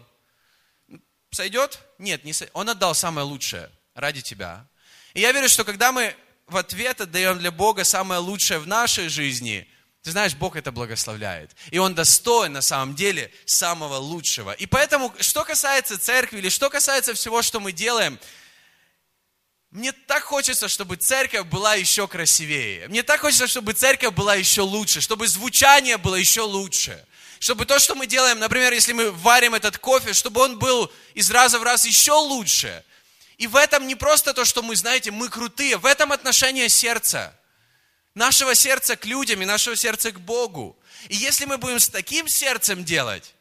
сойдет? 1.30 1.78
Нет, 1.98 2.24
не 2.24 2.32
сойдет. 2.32 2.54
Он 2.54 2.68
отдал 2.68 2.94
самое 2.94 3.26
лучшее 3.26 3.70
ради 3.94 4.20
тебя. 4.20 4.66
И 5.14 5.20
я 5.20 5.32
верю, 5.32 5.48
что 5.48 5.64
когда 5.64 5.92
мы 5.92 6.14
в 6.46 6.56
ответ 6.56 7.00
отдаем 7.00 7.38
для 7.38 7.50
Бога 7.50 7.84
самое 7.84 8.20
лучшее 8.20 8.58
в 8.58 8.66
нашей 8.66 9.08
жизни, 9.08 9.68
ты 10.02 10.12
знаешь, 10.12 10.34
Бог 10.34 10.56
это 10.56 10.72
благословляет. 10.72 11.54
И 11.70 11.78
Он 11.78 11.94
достоин 11.94 12.52
на 12.52 12.62
самом 12.62 12.94
деле 12.94 13.30
самого 13.44 13.96
лучшего. 13.96 14.52
И 14.52 14.66
поэтому, 14.66 15.14
что 15.20 15.44
касается 15.44 15.98
церкви 15.98 16.38
или 16.38 16.48
что 16.48 16.70
касается 16.70 17.14
всего, 17.14 17.42
что 17.42 17.60
мы 17.60 17.72
делаем, 17.72 18.18
мне 19.70 19.92
так 19.92 20.24
хочется, 20.24 20.68
чтобы 20.68 20.96
церковь 20.96 21.46
была 21.46 21.76
еще 21.76 22.08
красивее. 22.08 22.88
Мне 22.88 23.04
так 23.04 23.20
хочется, 23.20 23.46
чтобы 23.46 23.72
церковь 23.72 24.14
была 24.14 24.34
еще 24.34 24.62
лучше, 24.62 25.00
чтобы 25.00 25.28
звучание 25.28 25.96
было 25.96 26.16
еще 26.16 26.40
лучше 26.40 27.06
чтобы 27.40 27.64
то, 27.64 27.78
что 27.78 27.94
мы 27.94 28.06
делаем, 28.06 28.38
например, 28.38 28.74
если 28.74 28.92
мы 28.92 29.10
варим 29.10 29.54
этот 29.54 29.78
кофе, 29.78 30.12
чтобы 30.12 30.42
он 30.42 30.58
был 30.58 30.92
из 31.14 31.30
раза 31.30 31.58
в 31.58 31.62
раз 31.62 31.86
еще 31.86 32.12
лучше. 32.12 32.84
И 33.38 33.46
в 33.46 33.56
этом 33.56 33.86
не 33.86 33.94
просто 33.94 34.34
то, 34.34 34.44
что 34.44 34.62
мы, 34.62 34.76
знаете, 34.76 35.10
мы 35.10 35.30
крутые, 35.30 35.78
в 35.78 35.86
этом 35.86 36.12
отношение 36.12 36.68
сердца. 36.68 37.34
Нашего 38.14 38.54
сердца 38.54 38.94
к 38.94 39.06
людям 39.06 39.40
и 39.40 39.46
нашего 39.46 39.74
сердца 39.74 40.12
к 40.12 40.20
Богу. 40.20 40.78
И 41.08 41.16
если 41.16 41.46
мы 41.46 41.56
будем 41.56 41.80
с 41.80 41.88
таким 41.88 42.28
сердцем 42.28 42.84
делать, 42.84 43.34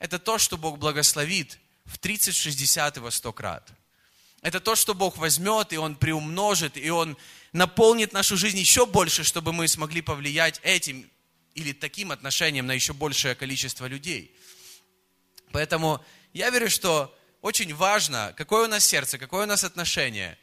это 0.00 0.18
то, 0.18 0.38
что 0.38 0.56
Бог 0.56 0.78
благословит 0.78 1.60
в 1.84 1.98
30, 1.98 2.34
60 2.34 2.96
и 2.96 3.00
во 3.00 3.12
100 3.12 3.32
крат. 3.32 3.68
Это 4.42 4.58
то, 4.58 4.74
что 4.74 4.94
Бог 4.94 5.16
возьмет, 5.16 5.72
и 5.72 5.76
Он 5.76 5.94
приумножит, 5.94 6.76
и 6.76 6.90
Он 6.90 7.16
наполнит 7.52 8.12
нашу 8.12 8.36
жизнь 8.36 8.58
еще 8.58 8.84
больше, 8.84 9.22
чтобы 9.22 9.52
мы 9.52 9.68
смогли 9.68 10.02
повлиять 10.02 10.58
этим 10.64 11.08
или 11.54 11.72
таким 11.72 12.10
отношением 12.10 12.66
на 12.66 12.72
еще 12.72 12.92
большее 12.92 13.34
количество 13.34 13.86
людей. 13.86 14.34
Поэтому 15.52 16.04
я 16.32 16.50
верю, 16.50 16.68
что 16.68 17.16
очень 17.40 17.74
важно, 17.74 18.34
какое 18.36 18.64
у 18.64 18.68
нас 18.68 18.84
сердце, 18.84 19.18
какое 19.18 19.44
у 19.44 19.48
нас 19.48 19.64
отношение. 19.64 20.38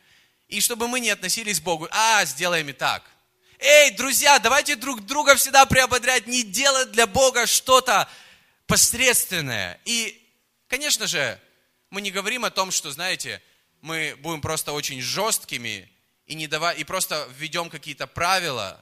И 0.48 0.62
чтобы 0.62 0.88
мы 0.88 1.00
не 1.00 1.10
относились 1.10 1.60
к 1.60 1.64
Богу, 1.64 1.88
а, 1.92 2.24
сделаем 2.26 2.70
и 2.70 2.74
так. 2.74 3.04
Эй, 3.60 3.92
друзья, 3.92 4.40
давайте 4.40 4.76
друг 4.76 5.02
друга 5.06 5.36
всегда 5.36 5.66
приободрять, 5.66 6.28
не 6.28 6.44
делать 6.44 6.92
для 6.92 7.08
Бога 7.08 7.46
что-то 7.46 8.10
посредственное. 8.66 9.80
И, 9.86 10.20
конечно 10.68 11.08
же, 11.08 11.40
мы 11.90 12.02
не 12.02 12.10
говорим 12.10 12.46
о 12.46 12.52
том, 12.52 12.72
что, 12.72 12.92
знаете, 12.92 13.42
мы 13.82 14.16
будем 14.20 14.42
просто 14.42 14.72
очень 14.72 15.02
жесткими 15.02 15.92
и, 16.26 16.36
не 16.36 16.48
давай, 16.48 16.78
и 16.78 16.84
просто 16.84 17.28
введем 17.38 17.70
какие-то 17.70 18.08
правила. 18.08 18.80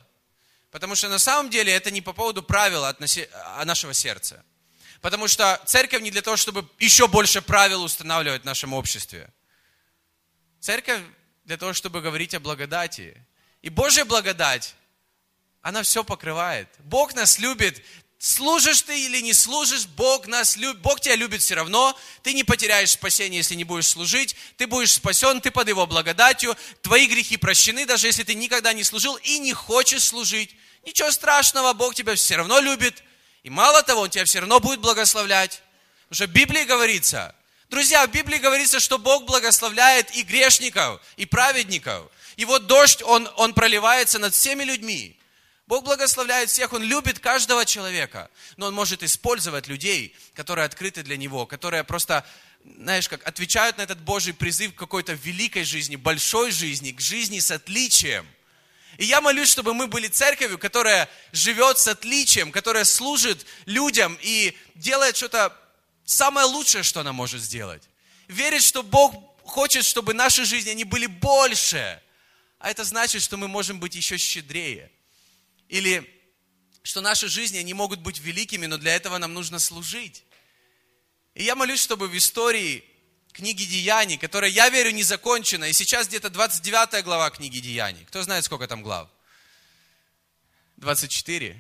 Потому 0.72 0.96
что 0.96 1.10
на 1.10 1.20
самом 1.20 1.50
деле 1.50 1.74
это 1.74 1.92
не 1.92 2.02
по 2.02 2.14
поводу 2.14 2.44
правил 2.44 2.86
относи, 2.86 3.28
а 3.34 3.66
нашего 3.66 3.94
сердца. 3.94 4.44
Потому 5.02 5.28
что 5.28 5.62
церковь 5.66 6.02
не 6.02 6.12
для 6.12 6.22
того, 6.22 6.38
чтобы 6.38 6.68
еще 6.78 7.08
больше 7.08 7.42
правил 7.42 7.84
устанавливать 7.84 8.44
в 8.44 8.46
нашем 8.46 8.74
обществе. 8.74 9.30
Церковь 10.60 11.02
для 11.46 11.58
того, 11.58 11.74
чтобы 11.74 12.02
говорить 12.02 12.34
о 12.34 12.40
благодати. 12.40 13.26
И 13.62 13.70
Божья 13.70 14.06
благодать, 14.06 14.76
она 15.62 15.82
все 15.84 16.04
покрывает. 16.04 16.68
Бог 16.80 17.14
нас 17.16 17.40
любит 17.40 17.82
служишь 18.20 18.82
ты 18.82 19.06
или 19.06 19.22
не 19.22 19.34
служишь, 19.34 19.88
Бог 19.88 20.28
нас 20.28 20.58
любит, 20.58 20.82
Бог 20.82 21.00
тебя 21.00 21.16
любит 21.16 21.42
все 21.42 21.56
равно, 21.56 21.98
ты 22.22 22.34
не 22.34 22.44
потеряешь 22.44 22.92
спасение, 22.92 23.38
если 23.38 23.56
не 23.56 23.64
будешь 23.64 23.88
служить, 23.88 24.36
ты 24.58 24.68
будешь 24.68 24.94
спасен, 24.94 25.42
ты 25.42 25.50
под 25.50 25.70
Его 25.70 25.88
благодатью, 25.88 26.56
твои 26.82 27.08
грехи 27.08 27.38
прощены, 27.38 27.86
даже 27.86 28.08
если 28.08 28.24
ты 28.24 28.36
никогда 28.36 28.74
не 28.74 28.84
служил 28.84 29.16
и 29.24 29.40
не 29.40 29.54
хочешь 29.54 30.04
служить. 30.04 30.56
Ничего 30.86 31.12
страшного, 31.12 31.74
Бог 31.74 31.96
тебя 31.96 32.16
все 32.16 32.38
равно 32.38 32.60
любит, 32.60 33.04
и 33.44 33.50
мало 33.50 33.84
того, 33.84 34.02
Он 34.02 34.10
тебя 34.10 34.26
все 34.26 34.40
равно 34.40 34.60
будет 34.60 34.80
благословлять. 34.80 35.62
Потому 36.08 36.16
что 36.16 36.28
в 36.28 36.32
Библии 36.34 36.64
говорится, 36.64 37.36
друзья, 37.70 38.06
в 38.08 38.12
Библии 38.12 38.38
говорится, 38.38 38.80
что 38.80 38.98
Бог 38.98 39.26
благословляет 39.26 40.16
и 40.16 40.24
грешников, 40.24 41.02
и 41.18 41.26
праведников. 41.26 42.12
И 42.36 42.46
вот 42.46 42.68
дождь, 42.68 43.02
он, 43.04 43.30
он 43.36 43.54
проливается 43.54 44.18
над 44.20 44.34
всеми 44.34 44.64
людьми. 44.64 45.20
Бог 45.70 45.84
благословляет 45.84 46.50
всех, 46.50 46.74
Он 46.74 46.82
любит 46.82 47.20
каждого 47.20 47.64
человека, 47.64 48.32
но 48.58 48.66
Он 48.66 48.74
может 48.74 49.04
использовать 49.04 49.68
людей, 49.68 50.16
которые 50.34 50.66
открыты 50.66 51.04
для 51.04 51.16
Него, 51.16 51.46
которые 51.46 51.84
просто, 51.84 52.26
знаешь, 52.66 53.08
как 53.08 53.28
отвечают 53.28 53.78
на 53.78 53.84
этот 53.84 54.00
Божий 54.00 54.34
призыв 54.34 54.74
к 54.74 54.80
какой-то 54.80 55.14
великой 55.14 55.66
жизни, 55.66 55.96
большой 55.96 56.50
жизни, 56.50 56.92
к 56.92 57.00
жизни 57.00 57.38
с 57.38 57.52
отличием. 57.52 58.26
И 59.00 59.06
я 59.06 59.22
молюсь, 59.22 59.48
чтобы 59.48 59.74
мы 59.74 59.88
были 59.88 60.10
церковью, 60.10 60.60
которая 60.60 61.10
живет 61.32 61.80
с 61.80 61.88
отличием, 61.88 62.52
которая 62.52 62.84
служит 62.84 63.46
людям 63.66 64.18
и 64.22 64.58
делает 64.76 65.16
что-то 65.16 65.58
самое 66.04 66.46
лучшее, 66.46 66.84
что 66.84 67.00
она 67.00 67.14
может 67.14 67.42
сделать. 67.42 67.82
Верит, 68.28 68.62
что 68.62 68.84
Бог 68.84 69.16
хочет, 69.46 69.86
чтобы 69.86 70.14
наши 70.14 70.44
жизни, 70.44 70.72
они 70.72 70.84
были 70.84 71.06
больше. 71.06 72.04
А 72.60 72.70
это 72.70 72.84
значит, 72.84 73.22
что 73.22 73.38
мы 73.38 73.48
можем 73.48 73.80
быть 73.80 73.96
еще 73.96 74.18
щедрее. 74.18 74.92
Или 75.70 76.04
что 76.84 77.00
наши 77.00 77.30
жизни, 77.30 77.58
они 77.58 77.74
могут 77.74 78.02
быть 78.02 78.20
великими, 78.20 78.66
но 78.66 78.78
для 78.78 78.96
этого 78.96 79.18
нам 79.18 79.34
нужно 79.34 79.60
служить. 79.60 80.26
И 81.36 81.44
я 81.46 81.56
молюсь, 81.56 81.80
чтобы 81.80 82.10
в 82.10 82.18
истории 82.18 82.84
книги 83.34 83.64
Деяний, 83.66 84.18
которая, 84.18 84.50
я 84.50 84.70
верю, 84.70 84.92
не 84.92 85.04
закончена, 85.04 85.66
и 85.66 85.74
сейчас 85.74 86.08
где-то 86.08 86.30
29 86.30 87.04
глава 87.04 87.30
книги 87.30 87.60
Деяний. 87.60 88.06
Кто 88.06 88.24
знает, 88.24 88.46
сколько 88.46 88.68
там 88.68 88.84
глав? 88.84 89.10
24. 90.78 91.56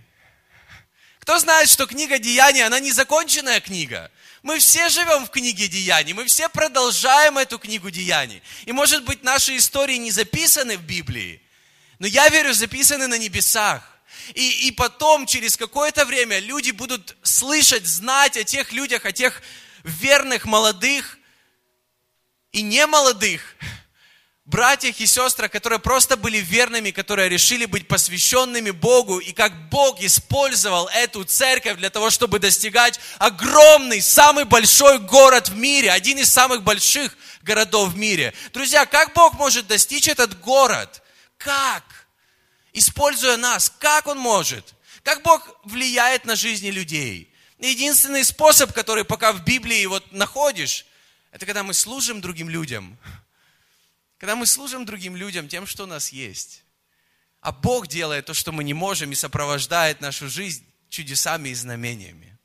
Кто 1.19 1.37
знает, 1.37 1.69
что 1.69 1.85
книга 1.85 2.17
Деяний, 2.17 2.63
она 2.65 2.79
не 2.79 2.91
законченная 2.91 3.59
книга? 3.59 4.11
Мы 4.41 4.57
все 4.59 4.89
живем 4.89 5.25
в 5.25 5.29
книге 5.29 5.67
Деяний, 5.67 6.13
мы 6.13 6.25
все 6.25 6.49
продолжаем 6.49 7.37
эту 7.37 7.59
книгу 7.59 7.91
Деяний. 7.91 8.41
И 8.65 8.71
может 8.71 9.03
быть 9.03 9.23
наши 9.23 9.57
истории 9.57 9.97
не 9.97 10.11
записаны 10.11 10.77
в 10.77 10.81
Библии, 10.81 11.41
но 11.99 12.07
я 12.07 12.29
верю, 12.29 12.53
записаны 12.53 13.07
на 13.07 13.17
небесах. 13.17 13.83
И, 14.33 14.67
и 14.67 14.71
потом, 14.71 15.25
через 15.25 15.57
какое-то 15.57 16.05
время, 16.05 16.39
люди 16.39 16.71
будут 16.71 17.15
слышать, 17.23 17.85
знать 17.85 18.37
о 18.37 18.43
тех 18.43 18.71
людях, 18.71 19.05
о 19.05 19.11
тех 19.11 19.41
верных, 19.83 20.45
молодых 20.45 21.18
и 22.51 22.61
немолодых 22.61 23.41
братьях 24.45 24.99
и 24.99 25.05
сестрах, 25.05 25.51
которые 25.51 25.79
просто 25.79 26.17
были 26.17 26.37
верными, 26.37 26.91
которые 26.91 27.29
решили 27.29 27.65
быть 27.65 27.87
посвященными 27.87 28.71
Богу, 28.71 29.19
и 29.19 29.31
как 29.31 29.69
Бог 29.69 30.01
использовал 30.01 30.87
эту 30.87 31.23
церковь 31.23 31.77
для 31.77 31.89
того, 31.89 32.09
чтобы 32.09 32.39
достигать 32.39 32.99
огромный, 33.19 34.01
самый 34.01 34.45
большой 34.45 34.97
город 34.99 35.49
в 35.49 35.55
мире, 35.55 35.91
один 35.91 36.17
из 36.17 36.31
самых 36.31 36.63
больших 36.63 37.15
городов 37.43 37.89
в 37.89 37.97
мире. 37.97 38.33
Друзья, 38.53 38.85
как 38.85 39.13
Бог 39.13 39.35
может 39.35 39.67
достичь 39.67 40.07
этот 40.07 40.39
город? 40.41 41.03
Как? 41.37 41.83
используя 42.73 43.37
нас, 43.37 43.71
как 43.79 44.07
Он 44.07 44.17
может, 44.17 44.73
как 45.03 45.21
Бог 45.23 45.47
влияет 45.63 46.25
на 46.25 46.35
жизни 46.35 46.69
людей. 46.69 47.33
Единственный 47.59 48.23
способ, 48.23 48.73
который 48.73 49.03
пока 49.03 49.33
в 49.33 49.43
Библии 49.43 49.85
вот 49.85 50.11
находишь, 50.11 50.85
это 51.31 51.45
когда 51.45 51.63
мы 51.63 51.73
служим 51.73 52.21
другим 52.21 52.49
людям. 52.49 52.97
Когда 54.17 54.35
мы 54.35 54.45
служим 54.45 54.85
другим 54.85 55.15
людям 55.15 55.47
тем, 55.47 55.65
что 55.65 55.83
у 55.83 55.87
нас 55.87 56.09
есть. 56.09 56.63
А 57.41 57.51
Бог 57.51 57.87
делает 57.87 58.25
то, 58.25 58.33
что 58.33 58.51
мы 58.51 58.63
не 58.63 58.73
можем, 58.73 59.11
и 59.11 59.15
сопровождает 59.15 60.01
нашу 60.01 60.29
жизнь 60.29 60.65
чудесами 60.89 61.49
и 61.49 61.53
знамениями. 61.53 62.37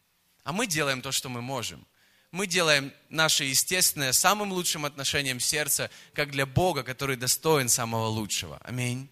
А 0.45 0.53
мы 0.53 0.67
делаем 0.67 1.03
то, 1.03 1.11
что 1.11 1.29
мы 1.29 1.43
можем. 1.43 1.85
Мы 2.31 2.47
делаем 2.47 2.93
наше 3.09 3.45
естественное 3.45 4.13
самым 4.13 4.53
лучшим 4.53 4.85
отношением 4.85 5.41
сердца, 5.41 5.91
как 6.13 6.31
для 6.31 6.47
Бога, 6.47 6.83
который 6.83 7.17
достоин 7.17 7.69
самого 7.69 8.07
лучшего. 8.07 8.59
Аминь. 8.59 9.09